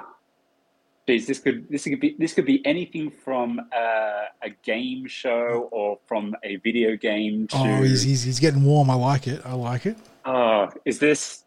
[1.10, 5.68] geez, this could this could be this could be anything from uh, a game show
[5.72, 7.58] or from a video game to.
[7.58, 8.90] oh, he's, he's he's getting warm.
[8.90, 9.42] I like it.
[9.46, 9.98] I like it.
[10.26, 11.46] Oh, is this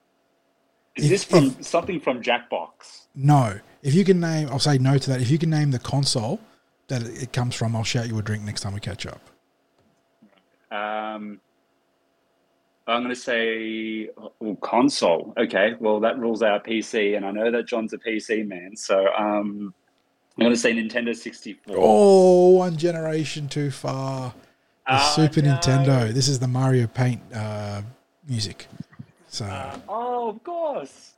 [0.96, 3.06] is If- this from something from Jackbox?
[3.14, 5.20] No, if you can name, I'll say no to that.
[5.20, 6.40] If you can name the console
[6.88, 9.20] that it comes from, I'll shout you a drink next time we catch up.
[10.70, 11.40] Um,
[12.86, 14.08] I'm going to say
[14.40, 15.32] oh, console.
[15.38, 19.06] Okay, well that rules out PC, and I know that John's a PC man, so
[19.16, 19.72] um,
[20.36, 21.76] I'm going to say Nintendo 64.
[21.78, 24.34] Oh, one generation too far.
[24.86, 25.54] The Oh, Super no.
[25.54, 26.12] Nintendo.
[26.12, 27.82] This is the Mario Paint uh,
[28.28, 28.66] music.
[29.28, 29.46] So
[29.88, 31.12] Oh, of course.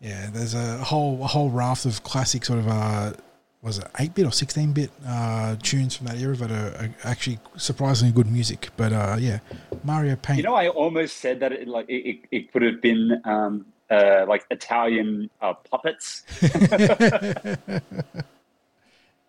[0.00, 3.12] yeah, there's a whole a whole raft of classic sort of uh,
[3.62, 6.90] was it eight bit or sixteen bit uh, tunes from that era that are, are
[7.04, 8.70] actually surprisingly good music.
[8.76, 9.38] But uh, yeah,
[9.84, 10.38] Mario Paint.
[10.38, 14.26] You know, I almost said that it like it, it could have been um, uh,
[14.28, 16.24] like Italian uh, puppets.
[16.42, 17.78] and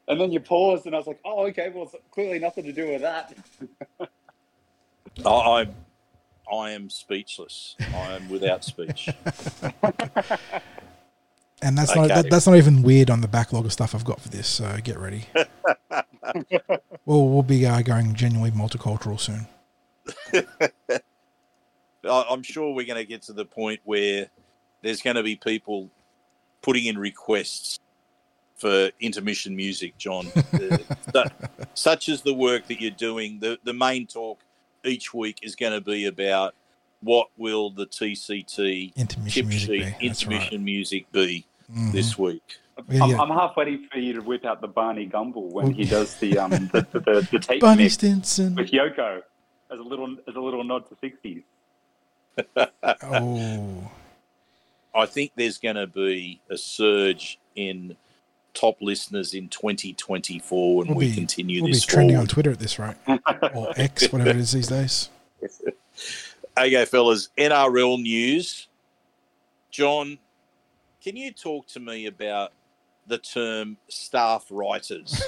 [0.07, 1.71] then you paused, and I was like, "Oh, okay.
[1.73, 3.35] Well, it's clearly nothing to do with that."
[5.23, 5.67] I, I,
[6.51, 7.75] I am speechless.
[7.79, 9.09] I am without speech.
[11.63, 14.19] and that's not that, that's not even weird on the backlog of stuff I've got
[14.19, 14.47] for this.
[14.47, 15.25] So get ready.
[17.05, 19.47] well, we'll be uh, going genuinely multicultural soon.
[22.05, 24.27] I'm sure we're going to get to the point where
[24.81, 25.89] there's going to be people
[26.61, 27.79] putting in requests
[28.57, 30.27] for intermission music, John.
[31.13, 31.29] Uh,
[31.75, 34.39] such as the work that you're doing, the, the main talk
[34.83, 36.55] each week is going to be about
[37.01, 39.69] what will the TCT Intermission tip music.
[39.69, 40.07] sheet be.
[40.07, 40.65] Intermission right.
[40.65, 41.91] music be Mhm.
[41.91, 42.57] this week.
[42.89, 43.21] Yeah, I'm, yeah.
[43.21, 46.37] I'm half waiting for you to whip out the Barney Gumble when he does the
[46.39, 48.55] um the, the, the, the tape Bunny mix Stinson.
[48.55, 49.21] with Yoko
[49.71, 51.43] as a little as a little nod to sixties.
[53.03, 53.91] Oh,
[54.95, 57.95] I think there's going to be a surge in
[58.53, 62.27] top listeners in 2024 when We'll we be- continue we'll be this trending on.
[62.27, 62.95] Twitter at this rate,
[63.55, 65.09] or X, whatever it is these days.
[66.57, 68.67] Okay, fellas, NRL news.
[69.71, 70.19] John,
[71.03, 72.53] can you talk to me about
[73.07, 75.21] the term staff writers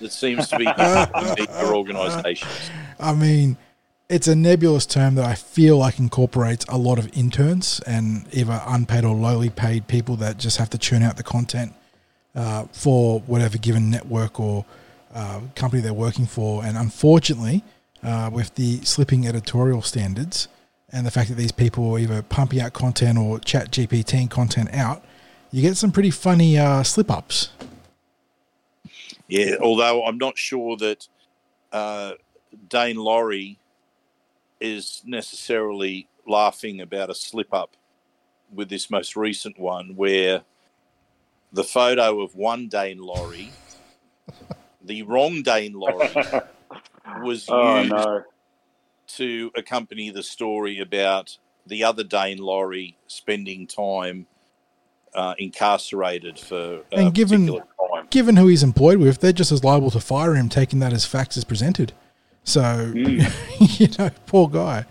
[0.00, 2.70] that seems to be used in organisations?
[2.98, 3.58] I mean,
[4.08, 8.62] it's a nebulous term that I feel like incorporates a lot of interns and either
[8.66, 11.74] unpaid or lowly paid people that just have to churn out the content
[12.34, 14.64] uh, for whatever given network or
[15.14, 16.64] uh, company they're working for.
[16.64, 17.62] And unfortunately,
[18.02, 20.48] uh, with the slipping editorial standards
[20.90, 25.04] and the fact that these people are either pumping out content or ChatGPT content out,
[25.50, 27.50] you get some pretty funny uh, slip ups.
[29.28, 31.06] Yeah, although I'm not sure that
[31.72, 32.12] uh,
[32.68, 33.58] Dane Laurie
[34.60, 37.76] is necessarily laughing about a slip up
[38.52, 40.42] with this most recent one, where
[41.52, 43.52] the photo of one Dane Laurie,
[44.82, 46.14] the wrong Dane Laurie,
[47.22, 48.24] was Oh used no!
[49.08, 54.26] to accompany the story about the other Dane Laurie spending time
[55.18, 58.06] uh, incarcerated for a And given- particular crime.
[58.10, 61.04] given who he's employed with, they're just as liable to fire him, taking that as
[61.04, 61.92] facts as presented.
[62.44, 64.84] So, you know, poor guy.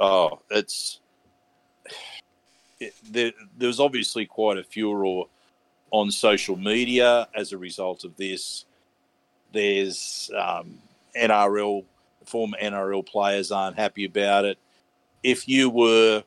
[0.00, 1.00] Oh, it's
[2.80, 3.32] it, there.
[3.56, 5.24] There's obviously quite a furor
[5.90, 8.64] on social media as a result of this.
[9.52, 10.78] There's um,
[11.16, 11.84] NRL
[12.24, 14.58] former NRL players aren't happy about it.
[15.22, 16.24] If you were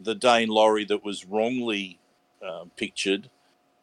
[0.00, 1.98] the Dane Laurie that was wrongly
[2.46, 3.30] um, pictured,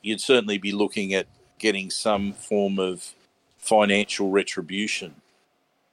[0.02, 3.14] you'd certainly be looking at getting some form of
[3.58, 5.16] financial retribution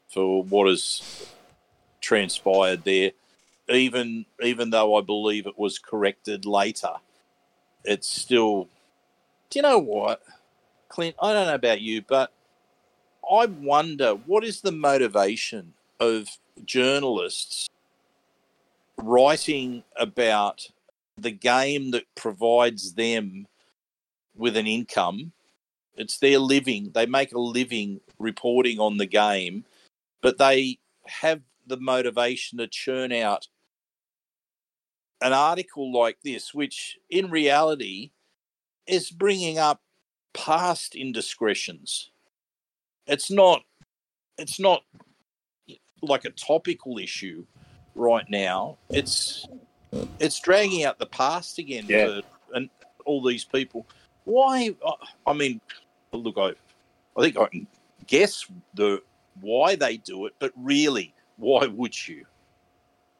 [0.08, 1.32] for what has
[2.00, 3.12] transpired there.
[3.68, 6.94] Even even though I believe it was corrected later,
[7.84, 8.68] it's still.
[9.50, 10.22] Do you know what,
[10.88, 11.16] Clint?
[11.20, 12.32] I don't know about you, but
[13.28, 16.28] I wonder what is the motivation of
[16.64, 17.68] journalists
[18.98, 20.68] writing about
[21.16, 23.46] the game that provides them
[24.34, 25.32] with an income.
[25.96, 26.90] It's their living.
[26.94, 29.64] They make a living reporting on the game,
[30.20, 33.48] but they have the motivation to churn out
[35.22, 38.10] an article like this, which in reality
[38.86, 39.80] is bringing up
[40.34, 42.10] past indiscretions.
[43.06, 43.62] It's not.
[44.38, 44.82] It's not
[46.02, 47.46] like a topical issue
[47.94, 48.76] right now.
[48.90, 49.46] It's
[50.18, 52.06] it's dragging out the past again Yeah.
[52.06, 52.70] for and
[53.04, 53.86] all these people.
[54.24, 54.74] Why?
[55.26, 55.60] I mean,
[56.12, 56.52] look, I
[57.16, 57.66] I think I can
[58.06, 59.02] guess the
[59.40, 62.26] why they do it, but really, why would you?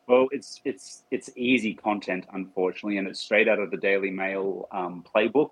[0.06, 4.68] Well, it's it's it's easy content, unfortunately, and it's straight out of the Daily Mail
[4.72, 5.50] um, playbook.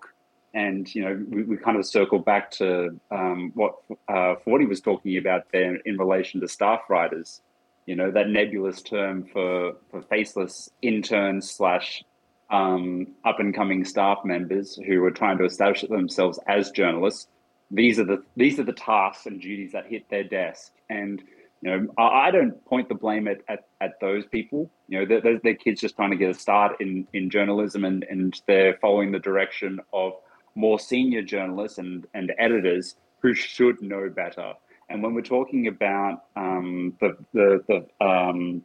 [0.53, 3.75] And you know, we, we kind of circle back to um, what
[4.07, 7.41] uh, Forty was talking about there in relation to staff writers.
[7.85, 12.03] You know, that nebulous term for for faceless interns slash
[12.49, 17.27] um, up and coming staff members who are trying to establish themselves as journalists.
[17.71, 21.21] These are the these are the tasks and duties that hit their desk, and
[21.65, 24.69] you know, I, I don't point the blame at, at, at those people.
[24.87, 27.83] You know, they're, they're, they're kids just trying to get a start in, in journalism
[27.85, 30.13] and, and they're following the direction of
[30.53, 34.53] more senior journalists and, and editors who should know better.
[34.89, 38.63] And when we're talking about um, the, the, the, um,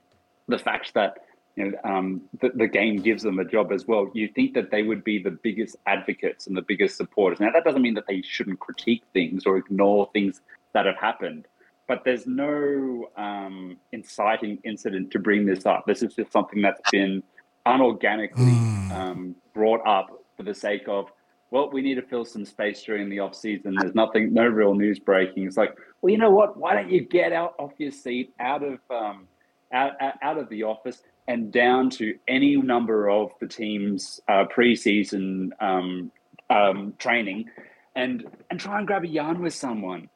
[0.49, 1.18] the fact that,
[1.57, 4.11] you know, um, the, the game gives them a job as well.
[4.14, 7.41] You think that they would be the biggest advocates and the biggest supporters.
[7.41, 10.43] Now, that doesn't mean that they shouldn't critique things or ignore things
[10.73, 11.47] that have happened,
[11.89, 15.85] but there's no um, inciting incident to bring this up.
[15.87, 17.23] This is just something that's been
[17.66, 18.97] unorganically Mm.
[18.97, 21.11] um, brought up for the sake of,
[21.51, 23.74] well, we need to fill some space during the off season.
[23.78, 25.46] There's nothing, no real news breaking.
[25.46, 26.57] It's like, well, you know what?
[26.57, 29.26] Why don't you get out off your seat, out of um,
[29.72, 29.92] out,
[30.22, 36.12] out of the office, and down to any number of the team's uh, preseason um,
[36.51, 37.51] um, training,
[37.96, 40.09] and and try and grab a yarn with someone.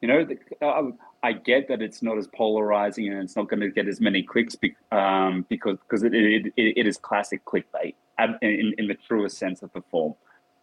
[0.00, 0.90] You know, the, uh,
[1.22, 4.22] I get that it's not as polarizing and it's not going to get as many
[4.22, 8.86] clicks be, um, because because it, it, it, it is classic clickbait um, in, in
[8.86, 10.14] the truest sense of the form.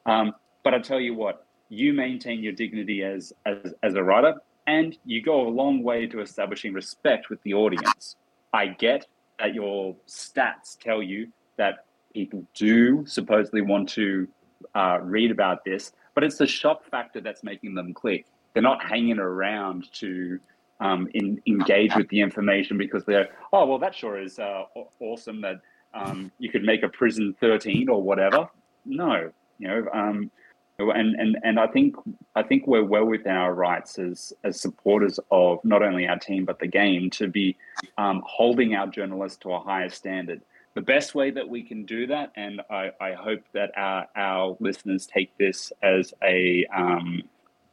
[0.08, 0.34] Um,
[0.64, 4.36] but I tell you what, you maintain your dignity as, as as a writer,
[4.66, 8.16] and you go a long way to establishing respect with the audience.
[8.54, 9.06] I get
[9.40, 11.28] that your stats tell you
[11.58, 14.28] that people do supposedly want to
[14.74, 18.26] uh, read about this, but it's the shock factor that's making them click.
[18.54, 20.40] They're not hanging around to
[20.80, 24.64] um, in, engage with the information because they're, oh, well, that sure is uh,
[25.00, 25.62] awesome that
[25.94, 28.50] um, you could make a prison 13 or whatever.
[28.86, 30.32] No, you know, um,
[30.80, 31.96] and, and, and I think
[32.36, 36.46] I think we're well within our rights as as supporters of not only our team
[36.46, 37.58] but the game to be
[37.98, 40.42] um, holding our journalists to a higher standard.
[40.76, 44.56] The best way that we can do that, and I, I hope that our, our
[44.60, 47.24] listeners take this as a um,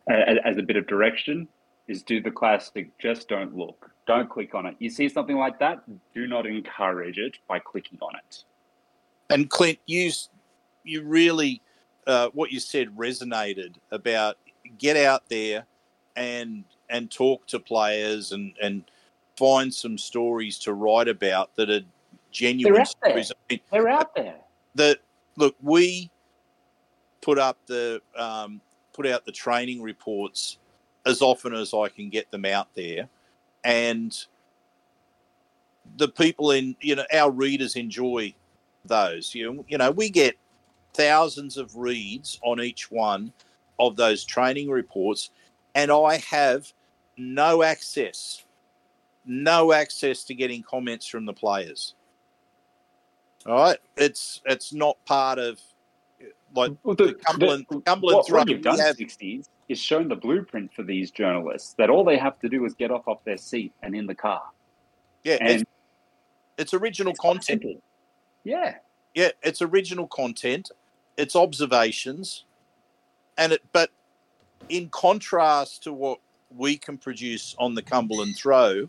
[0.08, 1.46] a- as a bit of direction,
[1.86, 2.96] is do the classic.
[2.98, 4.76] Just don't look, don't click on it.
[4.78, 5.82] You see something like that,
[6.14, 8.44] do not encourage it by clicking on it.
[9.28, 10.10] And Clint, you
[10.84, 11.60] you really
[12.06, 14.36] uh, what you said resonated about
[14.78, 15.66] get out there
[16.16, 18.84] and and talk to players and and
[19.36, 21.80] find some stories to write about that are
[22.30, 23.10] genuine They're out there.
[23.10, 23.32] stories.
[23.32, 24.36] I mean, They're out there.
[24.74, 24.98] the
[25.36, 26.10] look we
[27.20, 28.60] put up the um,
[28.92, 30.58] put out the training reports
[31.06, 33.08] as often as I can get them out there,
[33.64, 34.16] and
[35.96, 38.34] the people in you know our readers enjoy
[38.84, 39.34] those.
[39.34, 40.36] You you know we get
[40.94, 43.32] thousands of reads on each one
[43.78, 45.30] of those training reports,
[45.74, 46.72] and I have
[47.16, 48.44] no access,
[49.26, 51.94] no access to getting comments from the players.
[53.46, 55.60] All right, it's it's not part of
[56.54, 60.72] like Well, the Cumberland- Cumberland what, what you've done, have- 60s, is shown the blueprint
[60.72, 63.72] for these journalists that all they have to do is get off off their seat
[63.82, 64.42] and in the car.
[65.24, 65.64] yeah, And it's,
[66.58, 67.64] it's original it's content.
[68.44, 68.76] Yeah.
[69.14, 70.70] Yeah, it's original content.
[71.16, 72.44] It's observations,
[73.38, 73.62] and it.
[73.72, 73.90] But
[74.68, 76.20] in contrast to what
[76.56, 78.88] we can produce on the Cumberland Throw,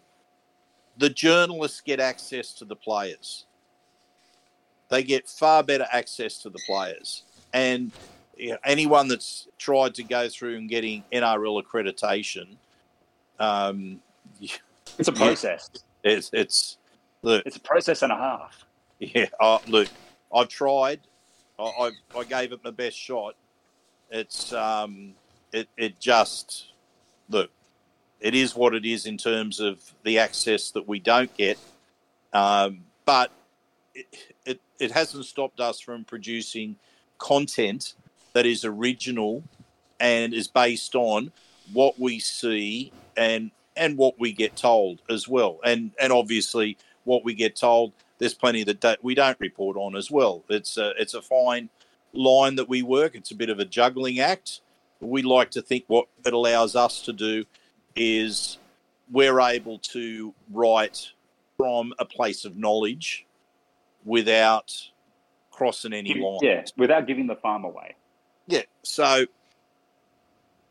[0.97, 3.45] the journalists get access to the players.
[4.89, 7.23] They get far better access to the players,
[7.53, 7.91] and
[8.37, 12.55] you know, anyone that's tried to go through and getting NRL accreditation,
[13.39, 13.99] um,
[14.97, 15.69] It's a process.
[16.03, 16.77] it's it's
[17.21, 18.65] look, It's a process and a half.
[18.99, 19.89] Yeah, uh, look,
[20.33, 21.01] I've tried.
[21.57, 23.35] I, I, I gave it my best shot.
[24.09, 25.13] It's um,
[25.51, 26.67] it it just
[27.29, 27.49] look,
[28.19, 31.57] it is what it is in terms of the access that we don't get.
[32.33, 33.31] Um, but
[33.93, 34.05] it,
[34.45, 36.75] it it hasn't stopped us from producing
[37.17, 37.93] content
[38.33, 39.43] that is original
[39.99, 41.31] and is based on
[41.73, 45.59] what we see and and what we get told as well.
[45.63, 49.95] And and obviously what we get told there's plenty that don't, we don't report on
[49.95, 50.43] as well.
[50.49, 51.69] It's a, it's a fine
[52.13, 53.15] line that we work.
[53.15, 54.61] It's a bit of a juggling act.
[55.01, 57.45] We like to think what it allows us to do
[57.95, 58.57] is
[59.11, 61.11] we're able to write
[61.57, 63.25] from a place of knowledge
[64.03, 64.73] without
[65.51, 66.41] crossing any lines.
[66.41, 67.95] Yeah, without giving the farm away.
[68.47, 68.63] Yeah.
[68.83, 69.25] So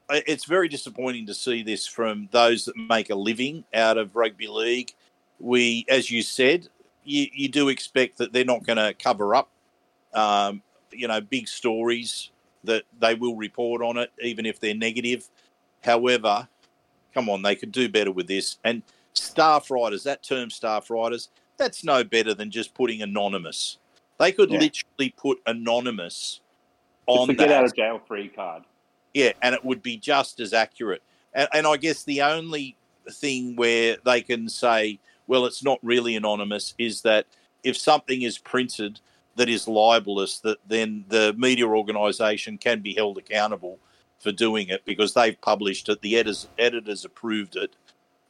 [0.08, 4.16] uh, it's very disappointing to see this from those that make a living out of
[4.16, 4.92] rugby league.
[5.40, 6.68] We, as you said,
[7.04, 9.50] you, you do expect that they're not going to cover up,
[10.14, 12.30] um, you know, big stories
[12.64, 15.28] that they will report on it, even if they're negative.
[15.82, 16.48] However,
[17.12, 18.58] come on, they could do better with this.
[18.64, 18.82] And
[19.12, 23.78] staff writers, that term staff writers, that's no better than just putting anonymous.
[24.18, 24.60] They could Yeah.
[24.60, 26.40] literally put anonymous
[27.06, 28.64] on the get out of jail free card.
[29.12, 31.02] Yeah, and it would be just as accurate.
[31.34, 32.76] And, and I guess the only
[33.10, 37.26] thing where they can say, well, it's not really anonymous, is that
[37.62, 39.00] if something is printed
[39.36, 43.78] that is libelous, that then the media organisation can be held accountable
[44.20, 47.74] for doing it because they've published it, the editors, editors approved it.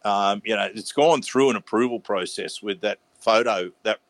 [0.04, 4.00] Um, you know, it's gone through an approval process with that photo, that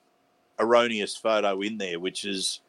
[0.58, 2.60] erroneous photo in there, which is,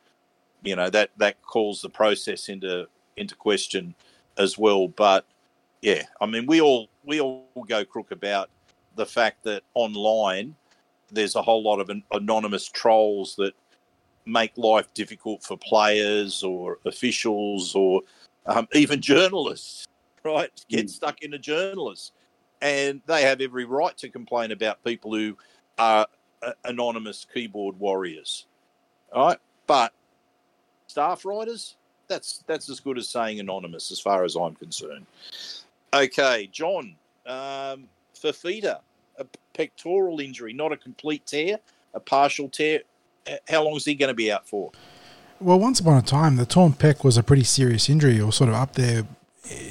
[0.64, 2.88] you know, that that calls the process into
[3.18, 3.96] into question
[4.38, 4.88] as well.
[4.88, 5.26] But
[5.82, 8.50] yeah, I mean, we all we all go crook about
[8.96, 10.56] the fact that online
[11.12, 13.54] there's a whole lot of an, anonymous trolls that
[14.26, 18.02] make life difficult for players or officials or
[18.48, 19.88] um, even journalists,
[20.24, 20.50] right?
[20.70, 20.90] Get mm.
[20.90, 22.12] stuck a journalists.
[22.62, 25.38] And they have every right to complain about people who
[25.78, 26.08] are
[26.42, 28.48] uh, anonymous keyboard warriors,
[29.14, 29.38] all right?
[29.68, 29.94] But
[30.88, 31.76] staff writers,
[32.08, 35.06] that's that's as good as saying anonymous, as far as I'm concerned.
[35.94, 38.80] Okay, John, um, Fifita,
[39.18, 41.60] a pectoral injury, not a complete tear,
[41.94, 42.82] a partial tear.
[43.48, 44.72] How long is he going to be out for?
[45.40, 48.50] Well, once upon a time, the torn pec was a pretty serious injury, or sort
[48.50, 49.04] of up there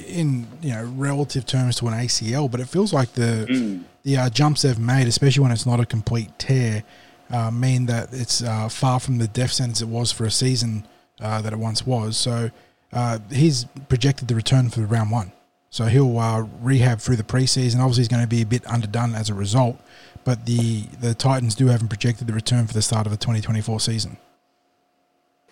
[0.07, 2.49] in you know relative terms to an ACL.
[2.49, 3.83] But it feels like the mm.
[4.03, 6.83] the uh, jumps they've made, especially when it's not a complete tear,
[7.31, 10.85] uh, mean that it's uh, far from the death sentence it was for a season
[11.19, 12.17] uh, that it once was.
[12.17, 12.51] So
[12.93, 15.31] uh, he's projected to return for round one.
[15.75, 17.81] So he'll uh, rehab through the preseason.
[17.81, 19.77] Obviously, he's going to be a bit underdone as a result,
[20.23, 23.17] but the the Titans do have him projected to return for the start of the
[23.17, 24.15] 2024 season.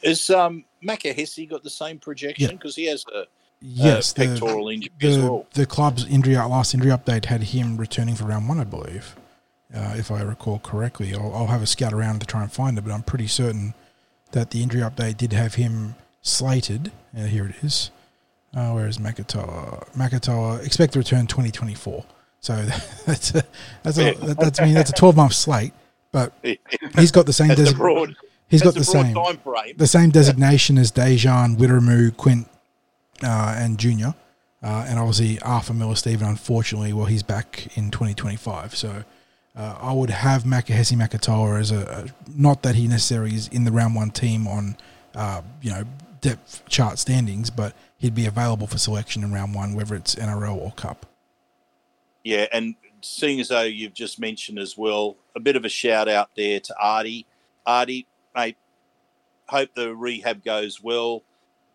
[0.02, 2.84] Is um, Makahesi got the same projection because yeah.
[2.84, 3.26] he has a
[3.60, 5.46] yes a pectoral the, injury the, as well.
[5.56, 9.18] The club's injury last injury update had him returning for round one, I believe,
[9.76, 11.14] uh, if I recall correctly.
[11.14, 13.74] I'll, I'll, have a scout around to try and find it, but I'm pretty certain
[14.32, 16.94] that the injury update did have him slated.
[17.14, 17.92] Uh, here it is.
[18.56, 19.92] Uh, where is Makatoa?
[19.94, 22.06] Makatoa expect to return 2024.
[22.40, 22.56] So
[23.06, 23.44] that's a,
[23.82, 25.74] that's a, that's I mean that's a 12 month slate,
[26.12, 26.34] but
[26.96, 28.16] he's got the same designation.
[28.50, 29.16] He's got the same
[29.78, 32.48] the same designation as Dejan, Wiremu, Quint,
[33.24, 34.14] uh, and Junior,
[34.62, 36.28] uh, and obviously Arthur Miller Stephen.
[36.28, 38.76] Unfortunately, well, he's back in 2025.
[38.76, 39.04] So
[39.56, 43.64] uh, I would have Makahesi Makatoa as a, a, not that he necessarily is in
[43.64, 44.78] the round one team on
[45.16, 45.84] uh, you know
[46.24, 50.56] depth chart standings, but he'd be available for selection in round one, whether it's NRL
[50.58, 51.06] or Cup.
[52.24, 56.08] Yeah, and seeing as though you've just mentioned as well, a bit of a shout
[56.08, 57.28] out there to Artie.
[57.66, 58.56] Artie, mate,
[59.48, 61.24] hope the rehab goes well,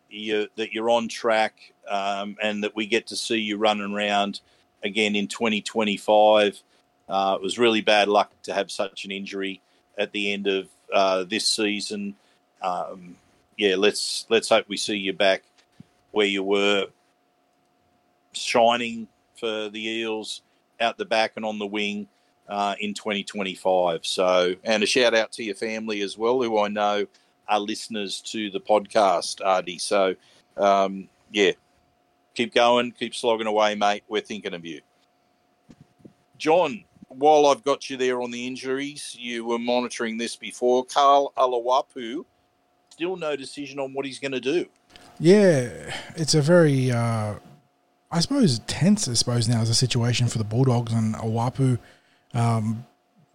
[0.08, 4.40] you, that you're on track, um, and that we get to see you running around
[4.82, 6.62] again in 2025.
[7.06, 9.60] Uh, it was really bad luck to have such an injury
[9.98, 12.16] at the end of uh, this season.
[12.62, 13.16] Um,
[13.58, 15.42] yeah, let's let's hope we see you back
[16.12, 16.86] where you were
[18.32, 20.42] shining for the Eels
[20.80, 22.06] out the back and on the wing
[22.48, 24.06] uh, in 2025.
[24.06, 27.06] So, and a shout out to your family as well, who I know
[27.48, 29.78] are listeners to the podcast, Artie.
[29.78, 30.14] So,
[30.56, 31.52] um, yeah,
[32.34, 34.04] keep going, keep slogging away, mate.
[34.08, 34.80] We're thinking of you.
[36.38, 40.84] John, while I've got you there on the injuries, you were monitoring this before.
[40.84, 42.24] Karl Oloapu,
[42.98, 44.66] still no decision on what he's going to do.
[45.20, 45.68] Yeah,
[46.16, 47.34] it's a very, uh,
[48.10, 49.06] I suppose, tense.
[49.08, 51.78] I suppose now is a situation for the Bulldogs and Oloapu.
[52.34, 52.84] Um,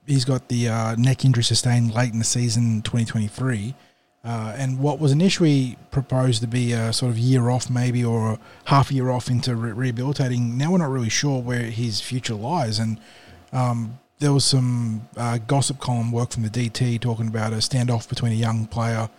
[0.05, 3.73] he's got the uh, neck injury sustained late in the season, 2023.
[4.25, 8.33] Uh, and what was initially proposed to be a sort of year off, maybe, or
[8.33, 12.01] a half a year off into re- rehabilitating, now we're not really sure where his
[12.01, 12.79] future lies.
[12.79, 12.99] And
[13.53, 18.09] um, there was some uh, gossip column work from the DT talking about a standoff
[18.09, 19.09] between a young player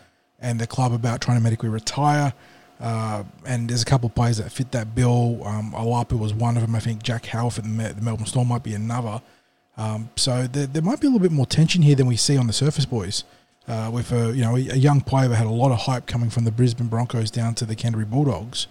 [0.40, 2.32] and the club about trying to medically retire.
[2.80, 5.40] Uh, and there's a couple of players that fit that bill.
[5.44, 6.74] Um, Oloapu was one of them.
[6.74, 9.22] I think Jack at the, the Melbourne Storm might be another.
[9.76, 12.36] Um, so there, there, might be a little bit more tension here than we see
[12.36, 13.24] on the surface, boys.
[13.66, 16.28] Uh, with a you know a, young player that had a lot of hype coming
[16.28, 18.66] from the Brisbane Broncos down to the Canterbury Bulldogs,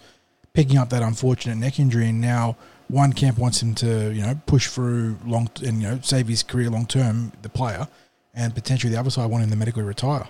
[0.52, 2.56] picking up that unfortunate neck injury, and now
[2.86, 6.44] one camp wants him to you know push through long and you know save his
[6.44, 7.88] career long term, the player,
[8.34, 10.28] and potentially the other side want him to medically retire.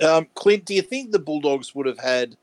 [0.00, 2.36] Um, Clint, do you think the Bulldogs would have had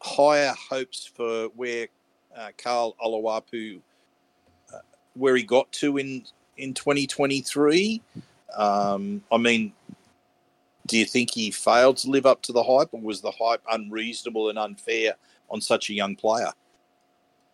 [0.00, 1.88] higher hopes for where
[2.36, 3.80] uh, Karl Oloapu,
[4.72, 4.78] uh,
[5.14, 6.24] where he got to in
[6.56, 8.00] in 2023?
[8.56, 9.72] Um, I mean,
[10.86, 13.62] do you think he failed to live up to the hype, or was the hype
[13.70, 15.14] unreasonable and unfair
[15.50, 16.52] on such a young player?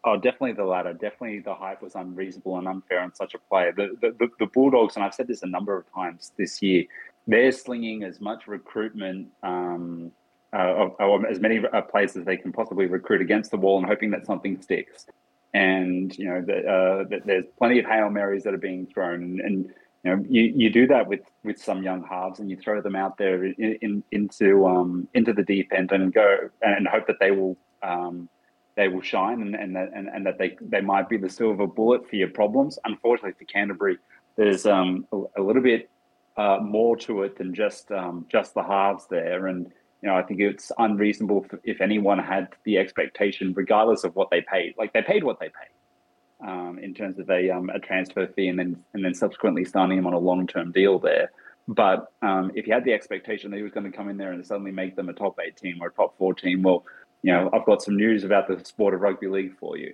[0.05, 0.93] Oh, definitely the latter.
[0.93, 3.73] Definitely the hype was unreasonable and unfair on such a player.
[3.73, 6.85] The, the, the Bulldogs, and I've said this a number of times this year,
[7.27, 10.12] they're slinging as much recruitment, um,
[10.53, 10.89] uh,
[11.29, 14.24] as many uh, players as they can possibly recruit against the wall and hoping that
[14.27, 15.07] something sticks.
[15.55, 19.22] And, you know, uh, the, there's plenty of Hail Marys that are being thrown.
[19.22, 19.74] And, and,
[20.05, 22.95] you know, you, you do that with, with some young halves and you throw them
[22.95, 27.16] out there in, in, into um, into the deep end and go and hope that
[27.18, 28.29] they will um,
[28.77, 31.66] they will shine and, and that and, and that they they might be the silver
[31.66, 32.79] bullet for your problems.
[32.85, 33.99] Unfortunately for Canterbury,
[34.37, 35.91] there's um, a, a little bit
[36.37, 39.47] uh, more to it than just um, just the halves there.
[39.47, 39.72] And
[40.03, 44.43] you know, I think it's unreasonable if anyone had the expectation, regardless of what they
[44.43, 44.74] paid.
[44.78, 48.49] Like they paid what they paid um, in terms of a um, a transfer fee,
[48.49, 51.30] and then and then subsequently signing him on a long term deal there.
[51.68, 54.32] But um, if you had the expectation that he was going to come in there
[54.32, 56.84] and suddenly make them a top eight team or a top four team, well,
[57.22, 59.93] you know, I've got some news about the sport of rugby league for you.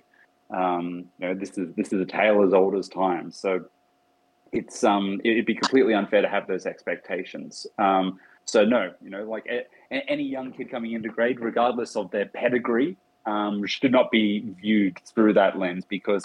[0.55, 3.31] Um, you know, this is this is a tale as old as time.
[3.31, 3.65] So
[4.53, 7.67] it's um, it'd be completely unfair to have those expectations.
[7.77, 9.65] Um, so no, you know, like a,
[10.09, 14.99] any young kid coming into grade, regardless of their pedigree, um, should not be viewed
[15.13, 16.23] through that lens because,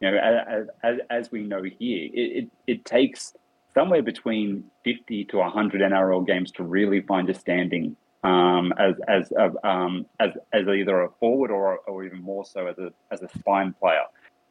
[0.00, 3.34] you know, as, as, we know here, it, it, it takes
[3.74, 9.32] somewhere between 50 to 100 NRL games to really find a standing um, as as
[9.62, 13.28] um, as as either a forward or or even more so as a as a
[13.38, 14.04] spine player.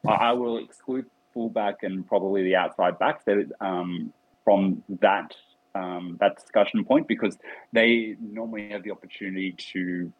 [0.06, 3.24] I will exclude fullback and probably the outside backs
[3.60, 4.12] um,
[4.44, 5.34] from that
[5.74, 7.36] um, that discussion point because
[7.72, 10.12] they normally have the opportunity to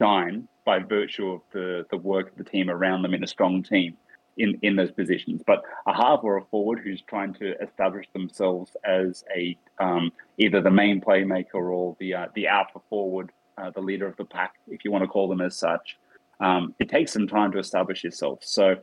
[0.00, 3.62] shine by virtue of the the work of the team around them in a strong
[3.62, 3.96] team
[4.36, 5.42] in, in those positions.
[5.46, 10.60] But a half or a forward who's trying to establish themselves as a um, either
[10.60, 14.54] the main playmaker or the uh, the alpha forward, uh, the leader of the pack,
[14.68, 15.98] if you want to call them as such.
[16.40, 18.40] Um, it takes some time to establish yourself.
[18.42, 18.74] So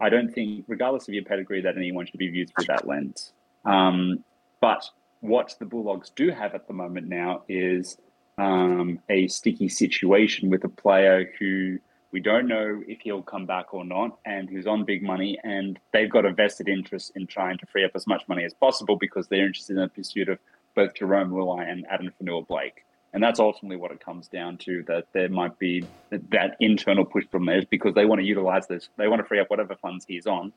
[0.00, 3.32] I don't think, regardless of your pedigree, that anyone should be viewed through that lens.
[3.64, 4.24] Um,
[4.60, 4.88] but
[5.20, 7.98] what the Bulldogs do have at the moment now is
[8.38, 11.78] um, a sticky situation with a player who
[12.12, 15.78] we don't know if he'll come back or not, and who's on big money, and
[15.92, 18.96] they've got a vested interest in trying to free up as much money as possible
[18.96, 20.38] because they're interested in the pursuit of
[20.74, 22.84] both Jarome Luai and Addin Fonua-Blake.
[23.18, 27.26] And that's ultimately what it comes down to that there might be that internal push
[27.26, 28.90] from theirs because they want to utilize this.
[28.96, 30.52] They want to free up whatever funds he's on,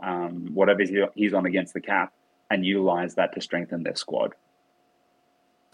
[0.00, 0.84] um, whatever
[1.16, 2.12] he's on against the cap,
[2.48, 4.34] and utilize that to strengthen their squad.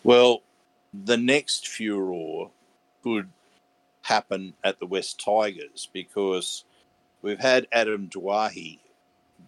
[0.05, 0.41] Well,
[0.95, 2.47] the next furor
[3.03, 3.28] could
[4.01, 6.64] happen at the West Tigers because
[7.20, 8.78] we've had Adam Doueihi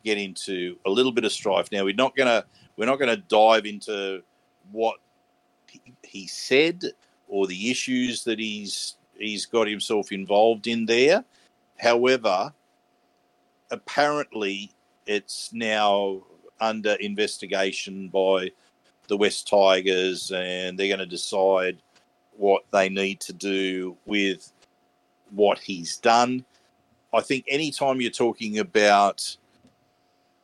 [0.04, 1.72] get into a little bit of strife.
[1.72, 2.44] Now we're not gonna
[2.76, 4.22] we're not gonna dive into
[4.70, 4.98] what
[6.02, 6.82] he said
[7.28, 11.24] or the issues that he's he's got himself involved in there.
[11.78, 12.52] However,
[13.70, 14.70] apparently
[15.06, 16.22] it's now
[16.60, 18.50] under investigation by
[19.08, 21.78] the West Tigers, and they're going to decide
[22.36, 24.50] what they need to do with
[25.30, 26.44] what he's done.
[27.12, 29.36] I think anytime you're talking about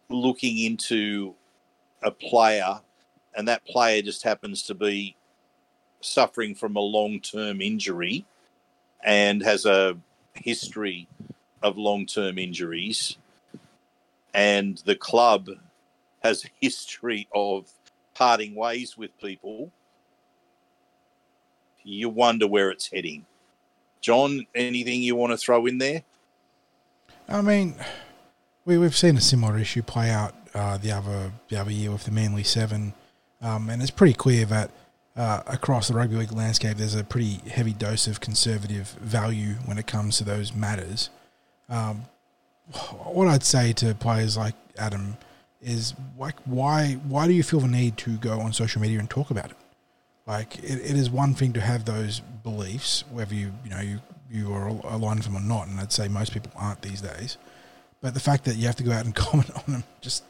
[0.08, 1.34] looking into
[2.02, 2.80] a player
[3.34, 5.16] and that player just happens to be
[6.00, 8.24] suffering from a long term injury
[9.02, 9.96] and has a
[10.34, 11.08] history
[11.62, 13.16] of long term injuries,
[14.34, 15.48] and the club
[16.22, 17.70] has a history of
[18.14, 19.70] parting ways with people,
[21.82, 23.24] you wonder where it's heading.
[24.00, 26.02] John, anything you want to throw in there?
[27.28, 27.76] I mean,
[28.64, 32.04] we we've seen a similar issue play out uh, the other the other year with
[32.04, 32.94] the Manly Seven,
[33.40, 34.70] um, and it's pretty clear that
[35.20, 39.76] uh, across the rugby league landscape, there's a pretty heavy dose of conservative value when
[39.76, 41.10] it comes to those matters.
[41.68, 42.06] Um,
[43.04, 45.18] what I'd say to players like Adam
[45.60, 49.10] is like, why why do you feel the need to go on social media and
[49.10, 49.58] talk about it?
[50.26, 54.00] Like, it, it is one thing to have those beliefs, whether you you know you
[54.30, 57.36] you are aligned with them or not, and I'd say most people aren't these days.
[58.00, 60.24] But the fact that you have to go out and comment on them, just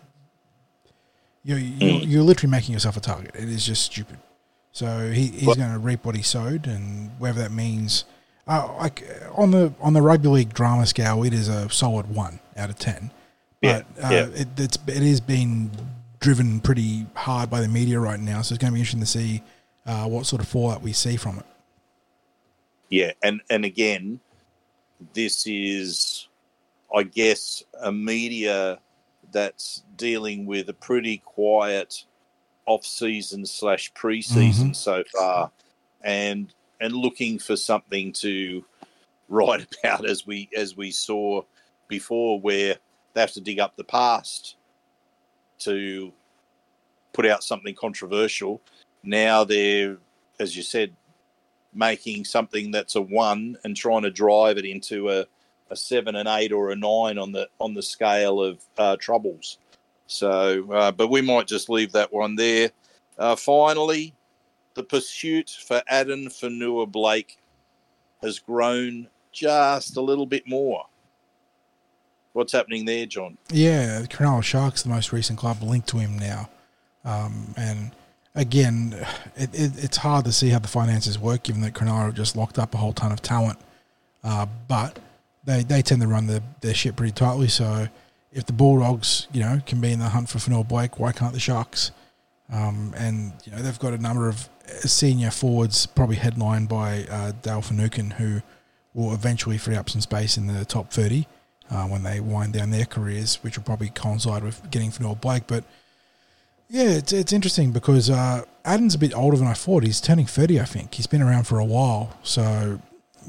[1.44, 3.36] you're you're, you're literally making yourself a target.
[3.36, 4.18] It is just stupid.
[4.72, 8.04] So he, he's going to reap what he sowed, and whether that means,
[8.46, 9.04] uh, like
[9.34, 12.78] on the on the rugby league drama scale, it is a solid one out of
[12.78, 13.10] ten.
[13.60, 14.26] But yeah, uh, yeah.
[14.40, 15.70] It, it's it is being
[16.20, 19.06] driven pretty hard by the media right now, so it's going to be interesting to
[19.06, 19.42] see
[19.86, 21.46] uh, what sort of fallout we see from it.
[22.88, 24.20] Yeah, and and again,
[25.14, 26.28] this is,
[26.94, 28.78] I guess, a media
[29.32, 32.04] that's dealing with a pretty quiet
[32.66, 34.72] off season slash preseason mm-hmm.
[34.72, 35.50] so far,
[36.02, 38.64] and and looking for something to
[39.28, 41.42] write about as we as we saw
[41.88, 42.76] before, where
[43.14, 44.56] they have to dig up the past
[45.60, 46.12] to
[47.12, 48.60] put out something controversial.
[49.02, 49.98] Now they're,
[50.38, 50.94] as you said,
[51.72, 55.24] making something that's a one and trying to drive it into a,
[55.70, 59.58] a seven, an eight, or a nine on the on the scale of uh, troubles.
[60.10, 62.70] So, uh, but we might just leave that one there.
[63.16, 64.12] Uh, finally,
[64.74, 67.38] the pursuit for Addin Fonua-Blake
[68.20, 70.84] has grown just a little bit more.
[72.32, 73.38] What's happening there, John?
[73.52, 76.50] Yeah, Cronulla Sharks, the most recent club, linked to him now,
[77.04, 77.92] um, and
[78.34, 78.94] again,
[79.36, 82.58] it, it, it's hard to see how the finances work given that Cronulla just locked
[82.58, 83.58] up a whole ton of talent.
[84.24, 84.98] Uh, but
[85.44, 87.48] they, they tend to run the, their ship pretty tightly.
[87.48, 87.88] So
[88.32, 91.32] if the Bulldogs, you know, can be in the hunt for Fonua Blake, why can't
[91.32, 91.90] the Sharks?
[92.52, 94.48] Um, and you know they've got a number of
[94.80, 98.42] senior forwards, probably headlined by uh, Dale Finucane, who
[98.92, 101.26] will eventually free up some space in the top thirty
[101.70, 105.44] uh, when they wind down their careers, which will probably coincide with getting Fonua Blake.
[105.46, 105.64] But
[106.68, 109.84] yeah, it's it's interesting because uh, Addin's a bit older than I thought.
[109.84, 110.94] He's turning thirty, I think.
[110.94, 112.80] He's been around for a while, so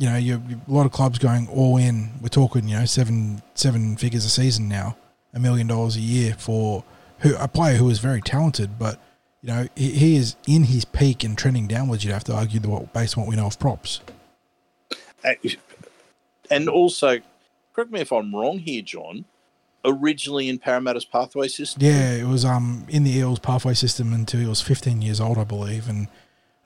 [0.01, 2.09] you know, you, a lot of clubs going all in.
[2.21, 4.97] We're talking, you know, seven seven figures a season now,
[5.31, 6.83] a million dollars a year for
[7.19, 8.99] who a player who is very talented, but
[9.43, 12.03] you know, he, he is in his peak and trending downwards.
[12.03, 14.01] You'd have to argue the, based on what we know of props.
[16.49, 17.19] And also,
[17.73, 19.25] correct me if I'm wrong here, John.
[19.85, 21.83] Originally in Parramatta's pathway system.
[21.83, 25.37] Yeah, it was um in the Eels pathway system until he was 15 years old,
[25.37, 26.07] I believe, and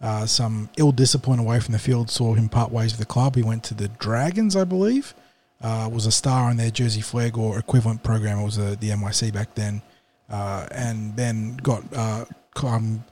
[0.02, 3.36] uh, some ill discipline away from the field saw him part ways with the club.
[3.36, 5.14] He went to the Dragons, I believe.
[5.62, 8.39] Uh, was a star in their Jersey Flegg or equivalent program.
[8.39, 9.82] It was uh, the NYC back then,
[10.30, 12.26] uh, and then got uh,
[12.62, 13.04] um,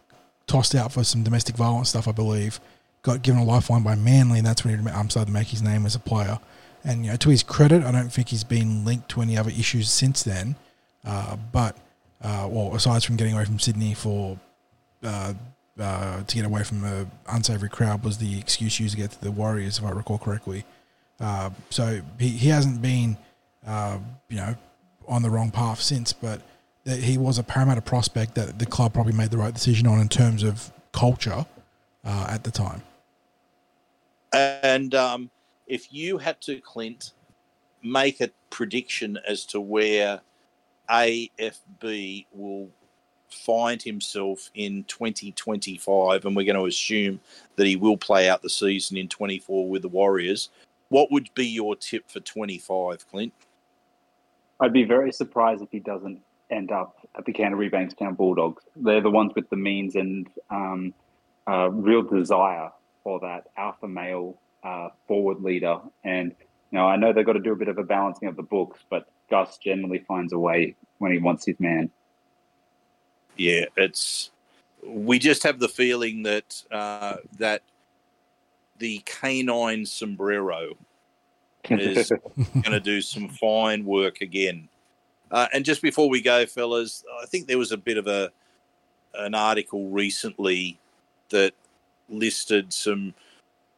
[0.46, 2.60] tossed out for some domestic violence stuff, I believe.
[3.02, 5.86] Got given a lifeline by Manly, and that's when he started to make his name
[5.86, 6.38] as a player.
[6.84, 9.50] And you know, to his credit, I don't think he's been linked to any other
[9.50, 10.56] issues since then.
[11.06, 11.78] Uh, but
[12.22, 14.38] well, aside from getting away from Sydney for
[15.80, 19.22] uh, to get away from an unsavory crowd, was the excuse used to get to
[19.22, 20.66] the Warriors, if I recall correctly.
[21.20, 23.18] Uh, so he, he hasn't been,
[23.66, 23.98] uh,
[24.30, 24.56] you know,
[25.08, 26.14] on the wrong path since.
[26.14, 26.42] But
[26.86, 30.10] he was a Parramatta prospect that the club probably made the right decision on in
[30.10, 31.46] terms of culture
[32.04, 32.82] uh, at the time.
[34.34, 35.30] And um,
[35.68, 37.14] if you had to, Clint,
[37.84, 40.22] make a prediction as to where
[40.90, 42.70] AFB will
[43.34, 47.20] find himself in 2025, and we're going to assume
[47.56, 50.50] that he will play out the season in 24 with the Warriors,
[50.90, 53.34] what would be your tip for 25, Clint?
[54.60, 56.22] I'd be very surprised if he doesn't
[56.52, 58.64] end up at the Canterbury Bankstown Bulldogs.
[58.76, 60.94] They're the ones with the means and um,
[61.48, 62.70] uh, real desire
[63.04, 65.80] for that alpha male uh, forward leader.
[66.04, 66.36] And
[66.72, 68.44] you know, I know they've got to do a bit of a balancing of the
[68.44, 71.90] books, but Gus generally finds a way when he wants his man.
[73.38, 74.32] Yeah, it's.
[74.86, 77.62] We just have the feeling that uh, that
[78.80, 80.74] the canine sombrero
[81.70, 84.68] is going to do some fine work again
[85.34, 88.32] uh, and just before we go, fellas, I think there was a bit of a
[89.16, 90.78] an article recently
[91.30, 91.54] that
[92.08, 93.16] listed some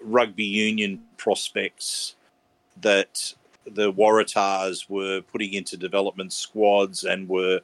[0.02, 2.16] rugby union prospects
[2.82, 3.34] that
[3.66, 7.62] the Waratahs were putting into development squads and were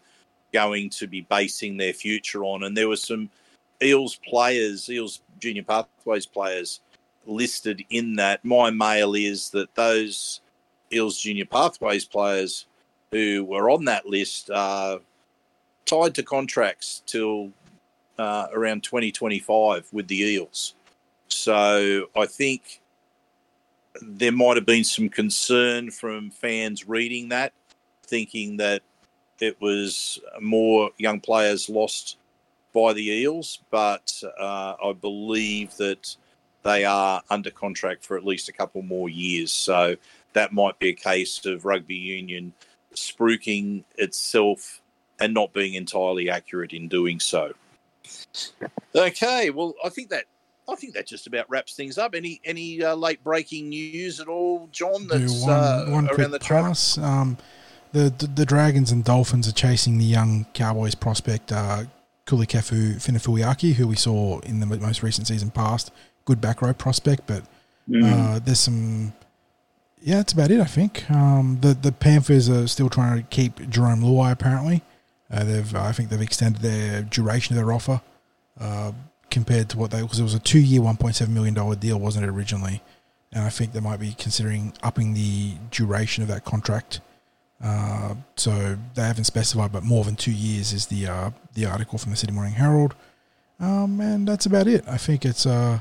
[0.54, 2.64] going to be basing their future on.
[2.64, 3.30] And there were some
[3.82, 6.82] Eels players, Eels Junior Pathways players
[7.26, 8.44] listed in that.
[8.46, 10.42] My mail is that those
[10.94, 12.66] Eels Junior Pathways players
[13.12, 15.00] who were on that list are
[15.86, 17.52] tied to contracts till
[18.18, 20.76] uh, around 2025 with the Eels.
[21.28, 22.82] So I think
[24.02, 27.54] there might have been some concern from fans reading that,
[28.04, 28.84] thinking that
[29.42, 32.18] it was more young players lost
[32.74, 36.16] by the Eels, but uh, I believe that
[36.64, 39.52] they are under contract for at least a couple more years.
[39.52, 39.96] So
[40.34, 42.54] that might be a case of rugby union
[42.94, 44.82] spruiking itself
[45.20, 47.54] and not being entirely accurate in doing so.
[48.96, 50.26] Okay, well, I think that
[50.70, 52.14] I think that just about wraps things up.
[52.14, 55.08] Any any uh, late breaking news at all, John?
[55.08, 56.98] That's one, uh, one around the pass.
[56.98, 57.38] Um,
[57.92, 61.84] the, the, the Dragons and Dolphins are chasing the young Cowboys prospect uh,
[62.26, 65.92] Kulikefu Finefeuiaki, who we saw in the most recent season past.
[66.26, 67.44] Good back row prospect, but
[67.90, 68.04] mm.
[68.04, 69.14] uh, there's some
[70.02, 70.60] yeah, that's about it.
[70.60, 74.32] I think um, the the Panthers are still trying to keep Jarome Luai.
[74.32, 74.82] Apparently,
[75.32, 78.02] uh, they've I think they've extended their duration of their offer
[78.60, 78.94] uh,
[79.30, 81.76] compared to what they because it was a two year, one point seven million dollar
[81.76, 82.82] deal, wasn't it originally?
[83.32, 87.00] And I think they might be considering upping the duration of that contract.
[87.64, 91.98] Uh, so they haven't specified, but more than two years is the uh, the article
[91.98, 92.96] from the Sydney Morning Herald.
[93.60, 94.84] Um, and that's about it.
[94.88, 95.80] I think it's uh,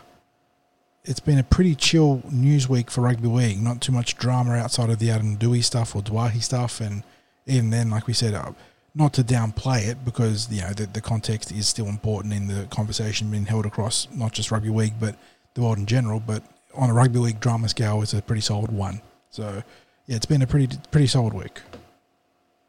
[1.05, 3.63] it's been a pretty chill news week for rugby league.
[3.63, 7.03] Not too much drama outside of the Adam Doueihi stuff or Doueihi stuff, and
[7.47, 8.53] even then, like we said, uh,
[8.95, 12.67] not to downplay it because you know the, the context is still important in the
[12.67, 15.15] conversation being held across not just rugby league but
[15.55, 16.21] the world in general.
[16.21, 16.43] But
[16.75, 19.01] on a rugby league drama scale, it's a pretty solid one.
[19.31, 19.63] So
[20.11, 21.61] yeah, it's been a pretty pretty solid week.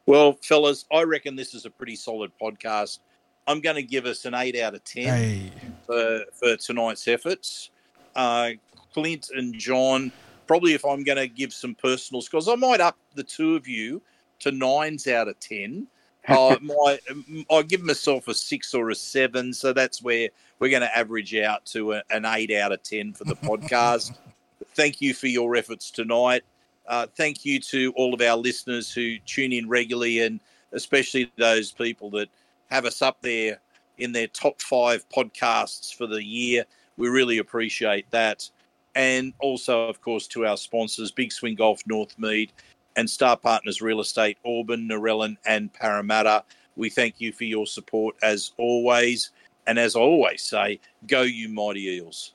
[0.05, 2.99] Well, fellas, I reckon this is a pretty solid podcast
[3.47, 5.51] I'm going to give us an eight out of ten Hey,
[5.85, 7.71] for, for tonight's efforts.
[8.15, 8.51] Uh,
[8.93, 10.11] Clint and John,
[10.47, 13.67] probably if I'm going to give some personal scores, I might up the two of
[13.67, 14.01] you
[14.39, 15.87] to nines out of ten.
[16.27, 16.99] Uh, my,
[17.49, 20.29] I give myself a six or a seven, so that's where
[20.59, 24.15] we're going to average out to a, an eight out of ten for the podcast.
[24.75, 26.43] thank you for your efforts tonight.
[26.87, 30.39] Uh, thank you to all of our listeners who tune in regularly, and
[30.71, 32.29] especially those people that
[32.69, 33.59] have us up there
[33.97, 36.65] in their top five podcasts for the year.
[36.97, 38.49] We really appreciate that.
[38.95, 42.49] And also, of course, to our sponsors, Big Swing Golf Northmead
[42.95, 46.43] and Starr Partners Real Estate, Auburn, Narellan, and Parramatta.
[46.75, 49.31] We thank you for your support as always.
[49.67, 52.33] And as I always say, go you mighty eels.